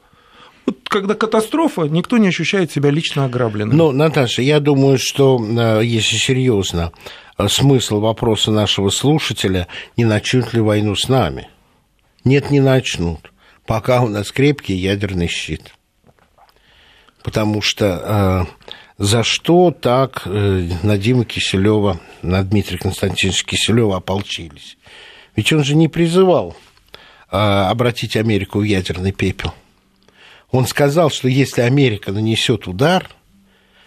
[0.66, 3.76] Вот когда катастрофа, никто не ощущает себя лично ограбленным.
[3.76, 6.92] Ну, Наташа, я думаю, что, э, если серьезно,
[7.36, 11.48] э, смысл вопроса нашего слушателя, не начнут ли войну с нами?
[12.24, 13.32] Нет, не начнут,
[13.66, 15.74] пока у нас крепкий ядерный щит.
[17.22, 24.76] Потому что э, за что так э, на Диму Киселева, на Дмитрия Константиновича Киселева ополчились?
[25.34, 26.56] Ведь он же не призывал
[27.30, 29.52] э, обратить Америку в ядерный пепел.
[30.50, 33.08] Он сказал, что если Америка нанесет удар,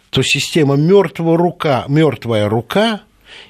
[0.10, 3.02] то система мертвая рука, мертвая рука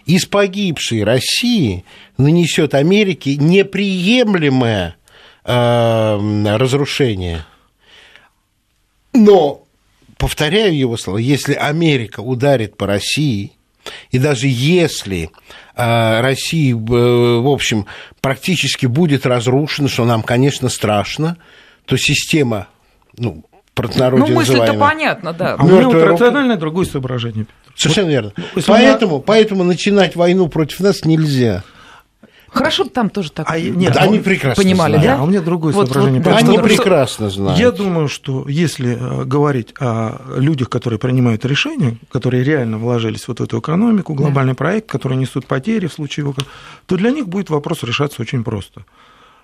[0.06, 1.86] из погибшей России
[2.18, 4.96] нанесет Америке неприемлемое
[5.44, 7.46] э, разрушение.
[9.14, 9.64] Но,
[10.18, 13.54] повторяю его слова, если Америка ударит по России,
[14.12, 15.32] и даже если
[15.76, 17.86] э, Россия, э, в общем,
[18.22, 21.38] практически будет разрушена, что нам, конечно, страшно,
[21.86, 22.68] то система
[23.18, 25.56] ну, простонародье Ну, мысль-то понятно, да.
[25.58, 27.48] А у меня вот рациональное другое соображение.
[27.76, 28.34] Совершенно вот, верно.
[28.66, 29.24] Поэтому, она...
[29.26, 31.64] поэтому начинать войну против нас нельзя.
[32.50, 33.46] Хорошо, там тоже так.
[33.50, 35.12] А, нет, да, они прекрасно понимали, знают.
[35.12, 35.20] да?
[35.20, 36.22] А у меня другое вот, соображение.
[36.22, 37.60] Вот, они прекрасно знают.
[37.60, 43.42] Я думаю, что если э, говорить о людях, которые принимают решения, которые реально вложились вот
[43.42, 44.58] в эту экономику, глобальный да.
[44.58, 46.36] проект, которые несут потери в случае его,
[46.86, 48.84] то для них будет вопрос решаться очень просто.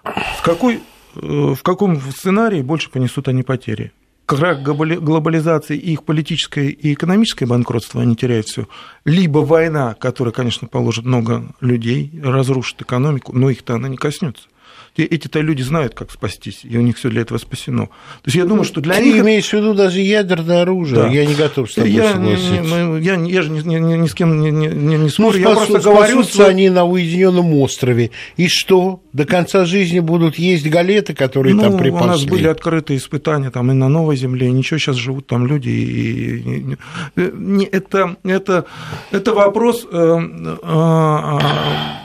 [0.04, 0.82] С какой
[1.16, 3.92] в каком сценарии больше понесут они потери?
[4.26, 8.68] крах глобализации и их политическое и экономическое банкротство, они теряют все.
[9.06, 14.48] Либо война, которая, конечно, положит много людей, разрушит экономику, но их-то она не коснется
[15.02, 17.88] эти-то люди знают, как спастись, и у них все для этого спасено.
[17.88, 19.24] То есть я думаю, что для Ты них...
[19.24, 21.02] имеешь в виду даже ядерное оружие?
[21.02, 21.08] Да.
[21.08, 22.52] Я не готов с тобой я, согласиться.
[22.52, 25.50] Не, я, я же ни, ни, ни с кем не, не, не ну, спорю, ну,
[25.50, 26.24] я просто говорю...
[26.24, 26.46] Что...
[26.48, 28.12] они на уединенном острове.
[28.38, 29.02] И что?
[29.14, 32.06] До конца жизни будут есть галеты, которые ну, там припасли?
[32.06, 35.48] у нас были открытые испытания там и на Новой Земле, и ничего, сейчас живут там
[35.48, 35.70] люди.
[35.70, 36.78] И, и,
[37.16, 38.66] и, это, это,
[39.12, 39.88] это вопрос...
[39.92, 40.20] Э,
[40.62, 41.40] э,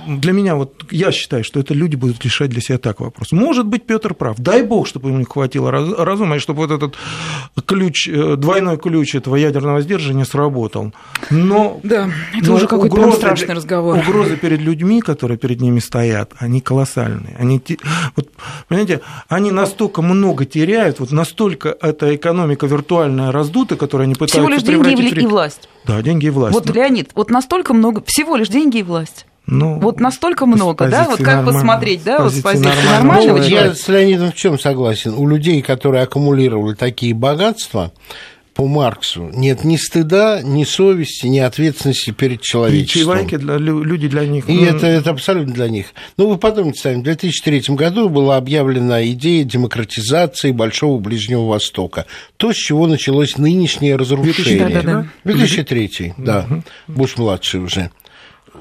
[0.09, 3.33] для меня, вот я считаю, что это люди будут решать для себя так вопрос.
[3.33, 4.39] Может быть, Петр прав.
[4.39, 6.97] Дай бог, чтобы ему хватило разума, и чтобы вот этот
[7.67, 10.93] ключ, э, двойной ключ этого ядерного сдерживания сработал.
[11.31, 13.99] Но, да, это но уже какой-то страшный разговор.
[13.99, 17.37] Угрозы перед людьми, которые перед ними стоят, они колоссальные.
[17.39, 17.61] Они,
[18.17, 18.29] вот,
[18.69, 24.49] понимаете, они настолько много теряют, вот настолько эта экономика виртуальная раздута, которую они пытаются Всего
[24.49, 25.69] лишь деньги и власть.
[25.85, 26.55] Да, деньги и власть.
[26.55, 29.27] Вот, Леонид, вот настолько много, всего лишь деньги и власть.
[29.51, 31.07] Ну, вот настолько много, да?
[31.09, 35.15] Вот как посмотреть, да, вот с позиции нормального ну, Я с Леонидом в чем согласен?
[35.15, 37.91] У людей, которые аккумулировали такие богатства,
[38.53, 43.01] по Марксу нет ни стыда, ни совести, ни ответственности перед человечеством.
[43.01, 44.51] И чайвайки для люди для них.
[44.51, 44.65] И ну...
[44.65, 45.95] это, это абсолютно для них.
[46.19, 52.05] Ну, вы подумайте сами, в 2003 году была объявлена идея демократизации Большого Ближнего Востока.
[52.37, 54.67] То, с чего началось нынешнее разрушение.
[54.67, 55.07] 2003, да?
[55.25, 56.47] 2003 да.
[56.51, 56.63] Угу.
[56.89, 57.91] Буш-младший уже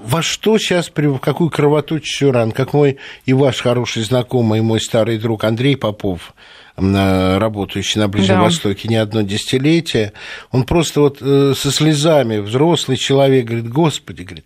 [0.03, 5.17] во что сейчас, в какую кровоточащую ран, как мой и ваш хороший знакомый, мой старый
[5.17, 6.33] друг Андрей Попов,
[6.77, 8.43] работающий на Ближнем да.
[8.43, 10.13] Востоке не одно десятилетие,
[10.51, 14.45] он просто вот э, со слезами, взрослый человек, говорит, господи, говорит,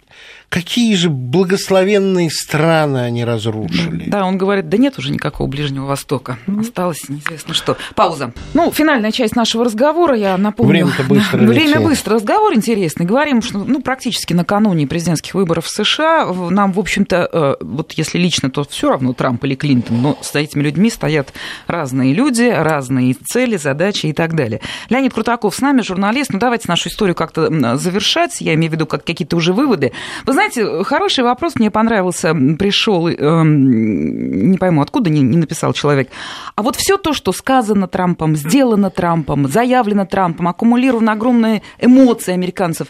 [0.51, 4.09] какие же благословенные страны они разрушили.
[4.09, 7.77] Да, он говорит, да нет уже никакого Ближнего Востока, осталось неизвестно что.
[7.95, 8.33] Пауза.
[8.53, 10.71] Ну, финальная часть нашего разговора, я напомню.
[10.71, 12.15] Время-то быстро Время быстро.
[12.15, 13.05] Разговор интересный.
[13.05, 18.17] Говорим, что ну, практически накануне президентских выборов в США нам, в общем-то, э, вот если
[18.17, 21.31] лично, то все равно Трамп или Клинтон, но с этими людьми стоят
[21.67, 24.59] разные люди, разные цели, задачи и так далее.
[24.89, 26.33] Леонид Крутаков с нами, журналист.
[26.33, 28.41] Ну, давайте нашу историю как-то завершать.
[28.41, 29.93] Я имею в виду как какие-то уже выводы.
[30.25, 30.40] Вы знаете,
[30.83, 33.13] хороший вопрос мне понравился, пришел, э,
[33.43, 36.09] не пойму, откуда не, не написал человек.
[36.55, 42.87] А вот все то, что сказано Трампом, сделано Трампом, заявлено Трампом, аккумулированы огромные эмоции американцев,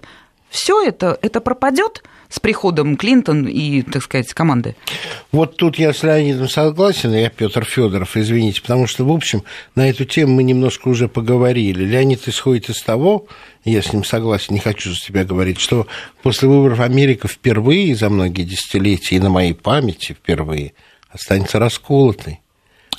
[0.52, 4.76] все это, это пропадет с приходом Клинтон и, так сказать, команды?
[5.32, 9.43] Вот тут я с Леонидом согласен, я Петр Федоров, извините, потому что, в общем,
[9.76, 11.86] на эту тему мы немножко уже поговорили.
[11.86, 13.28] Леонид исходит из того,
[13.64, 15.88] я с ним согласен, не хочу за себя говорить, что
[16.22, 20.74] после выборов Америка впервые за многие десятилетия, и на моей памяти впервые,
[21.10, 22.40] останется расколотой.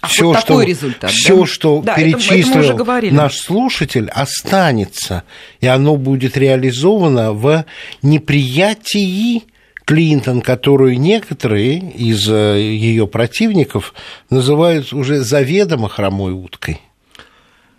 [0.03, 1.11] А все, вот что, результат.
[1.13, 1.47] Все, да?
[1.47, 5.23] что да, перечислил это, это наш слушатель, останется,
[5.61, 7.65] и оно будет реализовано в
[8.03, 9.45] неприятии
[9.85, 13.95] Клинтон, которую некоторые из э, ее противников
[14.29, 16.81] называют уже заведомо хромой уткой.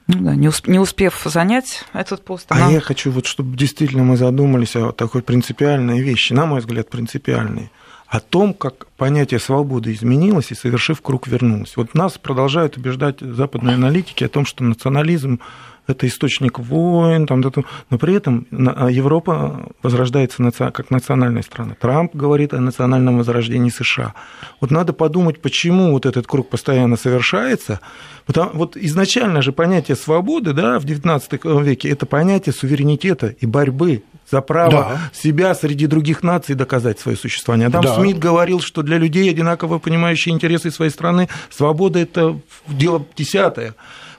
[0.08, 2.46] Ну да, не, усп- не успев занять этот пост.
[2.50, 6.90] А я хочу, вот, чтобы действительно мы задумались о такой принципиальной вещи, на мой взгляд,
[6.90, 7.70] принципиальной,
[8.08, 11.76] о том, как понятие свободы изменилось и, совершив круг, вернулось.
[11.76, 15.40] Вот нас продолжают убеждать западные аналитики о том, что национализм
[15.86, 17.42] это источник войн, там,
[17.90, 20.42] но при этом а Европа возрождается
[20.72, 21.76] как национальная страна.
[21.80, 24.14] Трамп говорит о национальном возрождении США.
[24.62, 27.82] Вот надо подумать, почему вот этот круг постоянно совершается.
[28.26, 34.04] Потому, вот изначально же понятие свободы да, в XIX веке– это понятие суверенитета и борьбы
[34.34, 35.12] за право да.
[35.14, 37.68] себя среди других наций доказать свое существование.
[37.68, 37.96] Адам да.
[37.96, 43.76] Смит говорил, что для людей, одинаково понимающих интересы своей страны, свобода– это дело десятое.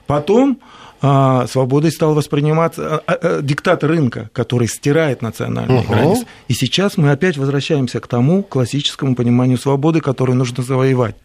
[0.07, 0.59] Потом
[1.01, 5.91] а, свободой стал восприниматься а, а, диктат рынка, который стирает национальные угу.
[5.91, 6.25] границы.
[6.47, 11.17] И сейчас мы опять возвращаемся к тому классическому пониманию свободы, которую нужно завоевать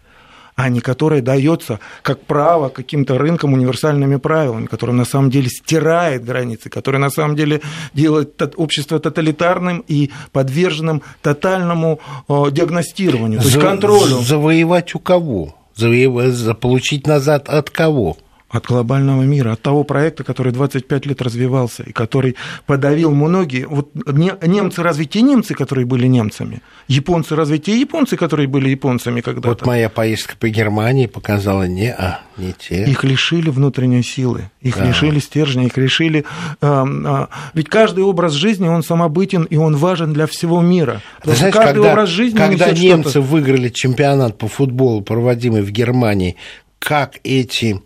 [0.60, 6.22] а не которое дается как право каким-то рынкам универсальными правилами, которое на самом деле стирает
[6.22, 7.62] границы, которое на самом деле
[7.94, 14.18] делает общество тоталитарным и подверженным тотальному диагностированию, то есть контролю.
[14.20, 15.54] Завоевать у кого?
[15.74, 18.18] Завоевать, заполучить назад от кого?
[18.50, 22.36] От глобального мира, от того проекта, который 25 лет развивался и который
[22.66, 23.66] подавил многие.
[23.66, 26.60] Вот немцы разве те немцы, которые были немцами?
[26.88, 29.48] Японцы разве те японцы, которые были японцами когда-то?
[29.48, 32.84] Вот моя поездка по Германии показала не, а не те.
[32.84, 34.86] Их лишили внутренней силы, их да.
[34.86, 36.24] лишили стержня, их лишили...
[36.60, 41.00] А, а, ведь каждый образ жизни, он самобытен, и он важен для всего мира.
[41.22, 46.36] Ты знаешь, каждый когда, образ жизни когда немцы выиграли чемпионат по футболу, проводимый в Германии,
[46.80, 47.78] как эти э,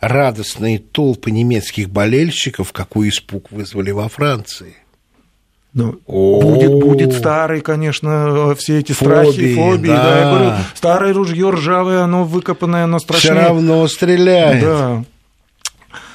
[0.00, 4.76] радостные толпы немецких болельщиков, какой испуг вызвали во Франции.
[5.74, 10.02] Ну, будет, будет старый, конечно, все эти страхи, фобии, фобии да.
[10.02, 10.18] да.
[10.18, 13.34] Я говорю, старое ружье ржавое, оно выкопанное, оно страшнее.
[13.34, 14.62] Все равно стреляет.
[14.62, 15.04] Да.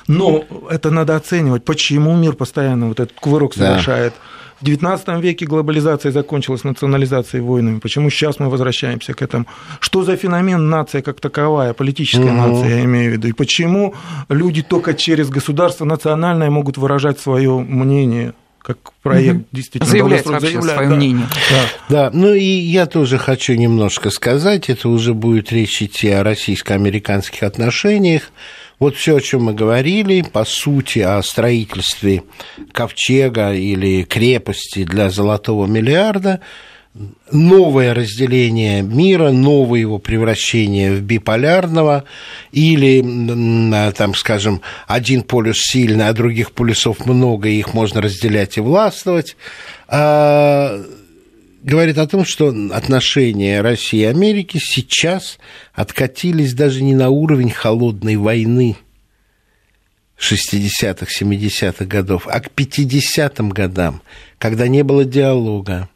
[0.07, 4.13] Но это надо оценивать, почему мир постоянно вот этот кувырок совершает.
[4.13, 4.36] Да.
[4.61, 7.79] В XIX веке глобализация закончилась национализацией войнами.
[7.79, 9.45] Почему сейчас мы возвращаемся к этому?
[9.79, 12.33] Что за феномен нация как таковая, политическая угу.
[12.33, 13.27] нация, я имею в виду?
[13.27, 13.93] И почему
[14.29, 18.33] люди только через государство национальное могут выражать свое мнение?
[18.67, 19.45] как проект угу.
[19.53, 20.95] действительно заявляет вообще заявляет, свое да.
[20.97, 21.27] мнение.
[21.49, 21.63] Да.
[21.87, 27.43] да, ну и я тоже хочу немножко сказать, это уже будет речь идти о российско-американских
[27.43, 28.23] отношениях.
[28.79, 32.23] Вот все, о чем мы говорили, по сути, о строительстве
[32.71, 36.41] ковчега или крепости для золотого миллиарда,
[37.31, 42.03] новое разделение мира, новое его превращение в биполярного,
[42.51, 43.01] или,
[43.93, 49.37] там, скажем, один полюс сильный, а других полюсов много, и их можно разделять и властвовать,
[49.87, 50.83] а,
[51.67, 55.37] говорит о том, что отношения России и Америки сейчас
[55.73, 58.77] откатились даже не на уровень холодной войны
[60.17, 64.01] 60-х, 70-х годов, а к 50-м годам,
[64.39, 65.89] когда не было диалога,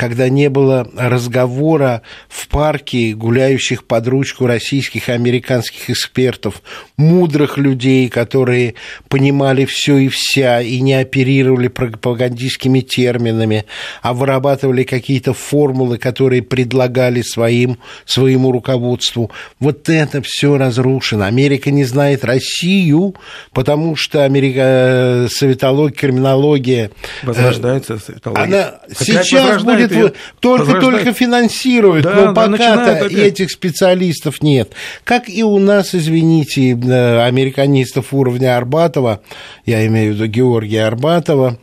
[0.00, 6.62] когда не было разговора в парке гуляющих под ручку российских и американских экспертов,
[6.96, 8.76] мудрых людей, которые
[9.10, 13.66] понимали все и вся и не оперировали пропагандистскими терминами,
[14.00, 17.76] а вырабатывали какие-то формулы, которые предлагали своим,
[18.06, 19.30] своему руководству.
[19.58, 21.26] Вот это все разрушено.
[21.26, 23.16] Америка не знает Россию,
[23.52, 26.90] потому что Америка, э, советология, криминология...
[27.22, 28.44] Э, Возрождается советология.
[28.44, 34.72] Она сейчас будет это только-только финансируют, да, но пока-то этих специалистов нет.
[35.04, 39.20] Как и у нас, извините, э, американистов уровня Арбатова,
[39.66, 41.58] я имею в виду Георгия Арбатова,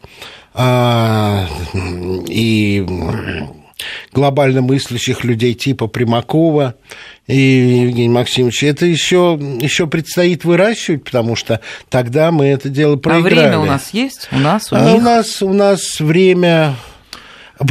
[0.53, 1.45] а,
[2.27, 2.83] и
[4.11, 6.75] глобально мыслящих людей типа Примакова
[7.27, 13.35] и Евгения Максимовича, это еще, еще предстоит выращивать, потому что тогда мы это дело проиграли.
[13.35, 14.29] А время у нас есть?
[14.31, 14.95] У нас, у а них?
[14.95, 16.75] У нас, у нас время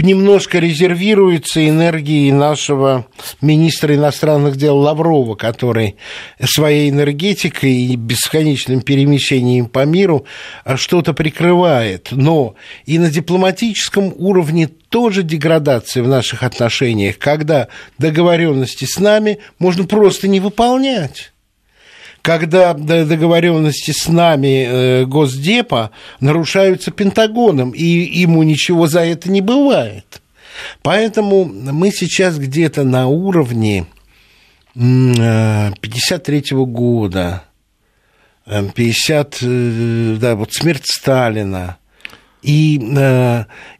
[0.02, 3.06] немножко резервируется энергией нашего
[3.40, 5.96] министра иностранных дел Лаврова, который
[6.44, 10.26] своей энергетикой и бесконечным перемещением по миру
[10.76, 12.08] что-то прикрывает.
[12.10, 17.68] Но и на дипломатическом уровне тоже деградация в наших отношениях, когда
[17.98, 21.32] договоренности с нами можно просто не выполнять
[22.26, 30.20] когда договоренности с нами э, Госдепа нарушаются Пентагоном, и ему ничего за это не бывает.
[30.82, 33.86] Поэтому мы сейчас где-то на уровне
[34.74, 37.44] 53 э, года,
[38.44, 41.76] 50, э, да, вот смерть Сталина,
[42.42, 42.76] и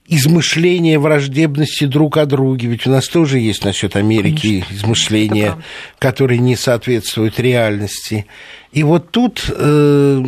[0.09, 2.69] измышления враждебности друг о друге.
[2.69, 4.75] Ведь у нас тоже есть насчет Америки Конечно.
[4.75, 5.57] измышления,
[5.99, 8.27] которые не соответствуют реальности.
[8.73, 10.25] И вот тут э,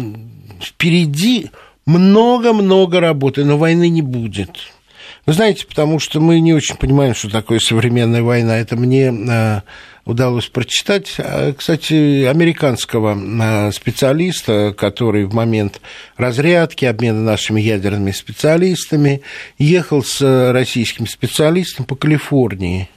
[0.61, 1.51] впереди
[1.87, 4.51] много-много работы, но войны не будет.
[5.27, 8.57] Вы знаете, потому что мы не очень понимаем, что такое современная война.
[8.59, 9.61] Это мне э,
[10.09, 11.15] удалось прочитать.
[11.19, 15.81] А, кстати, американского а, специалиста, который в момент
[16.17, 19.21] разрядки, обмена нашими ядерными специалистами,
[19.59, 22.89] ехал с российским специалистом по Калифорнии.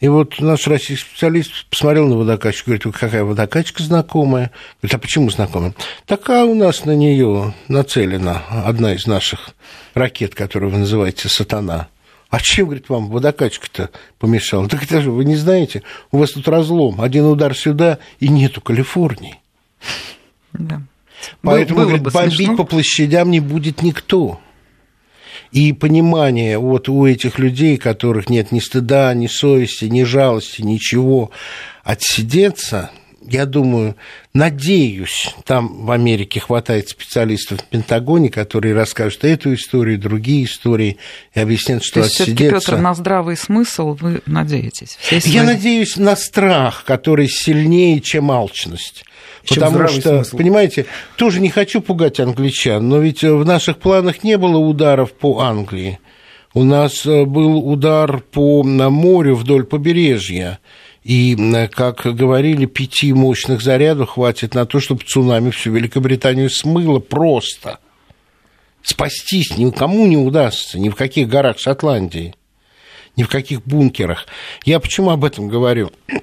[0.00, 4.50] И вот наш российский специалист посмотрел на водокачку, говорит, какая водокачка знакомая.
[4.80, 5.74] Говорит, а почему знакомая?
[6.06, 9.50] Такая у нас на нее нацелена одна из наших
[9.92, 11.88] ракет, которую вы называете «Сатана».
[12.30, 14.68] А чем, говорит, вам водокачка-то помешала?
[14.68, 18.60] Так это же вы не знаете, у вас тут разлом, один удар сюда, и нету
[18.60, 19.40] Калифорнии.
[20.52, 20.80] Да.
[21.42, 22.56] Поэтому, Было говорит, бомбить смешно.
[22.56, 24.40] по площадям не будет никто.
[25.50, 31.32] И понимание вот у этих людей, которых нет ни стыда, ни совести, ни жалости, ничего,
[31.82, 32.90] отсидеться,
[33.22, 33.96] я думаю,
[34.32, 40.96] надеюсь, там в Америке хватает специалистов в Пентагоне, которые расскажут эту историю, другие истории
[41.34, 42.70] и объяснят, что То есть отсидеться...
[42.72, 44.98] Петр, на здравый смысл вы надеетесь?
[45.00, 49.04] Все я надеюсь на страх, который сильнее, чем алчность.
[49.44, 50.36] Чем Потому что, смысл?
[50.36, 55.40] понимаете, тоже не хочу пугать англичан, но ведь в наших планах не было ударов по
[55.40, 55.98] Англии.
[56.52, 60.58] У нас э, был удар по морю вдоль побережья.
[61.02, 61.34] И,
[61.72, 67.78] как говорили, пяти мощных зарядов хватит на то, чтобы цунами всю Великобританию смыло просто.
[68.82, 72.34] Спастись никому не удастся, ни в каких горах Шотландии,
[73.16, 74.26] ни в каких бункерах.
[74.64, 75.90] Я почему об этом говорю?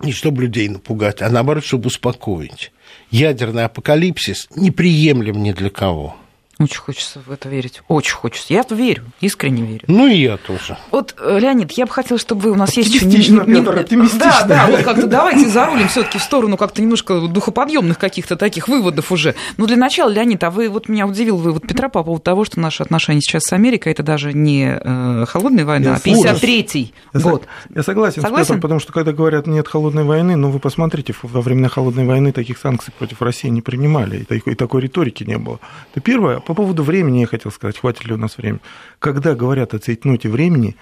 [0.00, 2.72] не чтобы людей напугать, а наоборот, чтобы успокоить.
[3.10, 6.16] Ядерный апокалипсис неприемлем ни для кого.
[6.60, 7.82] Очень хочется в это верить.
[7.86, 8.52] Очень хочется.
[8.52, 9.84] Я верю, искренне верю.
[9.86, 10.76] Ну и я тоже.
[10.90, 13.06] Вот, э, Леонид, я бы хотела, чтобы вы у нас есть еще...
[13.06, 14.18] Оптимистично, Петр, оптимистично.
[14.18, 18.66] Да, да, вот как-то давайте зарулим все таки в сторону как-то немножко духоподъемных каких-то таких
[18.66, 19.36] выводов уже.
[19.56, 22.44] Но для начала, Леонид, а вы вот меня удивил вы вот Петра по поводу того,
[22.44, 27.46] что наши отношения сейчас с Америкой это даже не э, холодная война, а 53-й год.
[27.72, 31.14] Я согласен, согласен с Петром, потому что когда говорят нет холодной войны, ну вы посмотрите,
[31.22, 35.60] во времена холодной войны таких санкций против России не принимали, и такой риторики не было.
[35.92, 36.40] Это первое.
[36.48, 38.62] По поводу времени хотел сказать, хватит ли у нас времени.
[39.00, 40.76] Когда говорят о цейтноте времени,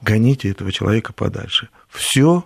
[0.00, 1.68] гоните этого человека подальше.
[1.88, 2.44] Все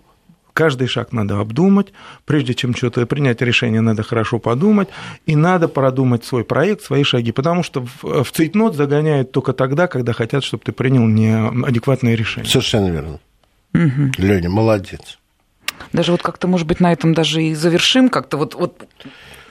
[0.52, 1.94] каждый шаг надо обдумать,
[2.26, 4.88] прежде чем что-то принять решение, надо хорошо подумать,
[5.24, 9.86] и надо продумать свой проект, свои шаги, потому что в, в цейтнот загоняют только тогда,
[9.86, 12.50] когда хотят, чтобы ты принял неадекватное решение.
[12.50, 13.20] Совершенно верно.
[13.72, 14.12] Угу.
[14.18, 15.18] Леня, молодец.
[15.94, 18.86] Даже вот как-то, может быть, на этом даже и завершим, как-то вот, вот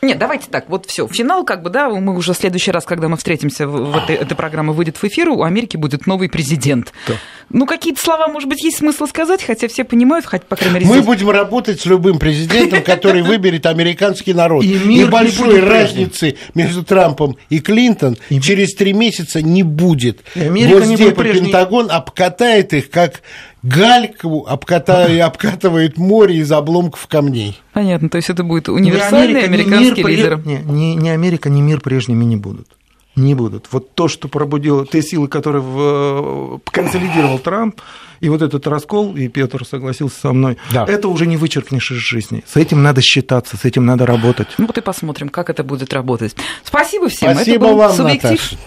[0.02, 1.08] нет, давайте так, вот все.
[1.08, 4.36] Финал, как бы, да, мы уже в следующий раз, когда мы встретимся, в этой, эта
[4.36, 6.94] программа выйдет в эфир, у Америки будет новый президент.
[7.08, 7.16] Да.
[7.50, 10.88] Ну, какие-то слова, может быть, есть смысл сказать, хотя все понимают, хотя, по крайней мере...
[10.88, 11.06] Мы здесь...
[11.06, 14.64] будем работать с любым президентом, который выберет американский народ.
[14.64, 18.40] И, и большой разницы между Трампом и Клинтон и...
[18.42, 20.22] через три месяца не будет.
[20.36, 23.22] И Америка вот не Пентагон обкатает их, как
[23.66, 27.60] гальку обкатывает, обкатывает море из обломков камней.
[27.74, 30.46] Понятно, то есть это будет универсальный Америка, американский мир, лидер.
[30.46, 32.68] Не, не, не Америка, не мир прежними не будут.
[33.16, 33.68] Не будут.
[33.72, 37.80] Вот то, что пробудило, те силы, которые в, консолидировал Трамп,
[38.20, 40.86] и вот этот раскол, и Петр согласился со мной, да.
[40.86, 42.44] это уже не вычеркнешь из жизни.
[42.46, 44.48] С этим надо считаться, с этим надо работать.
[44.58, 46.36] Ну вот и посмотрим, как это будет работать.
[46.64, 47.34] Спасибо всем.
[47.34, 48.32] Спасибо это был вам, субъектив.
[48.32, 48.58] Наташа.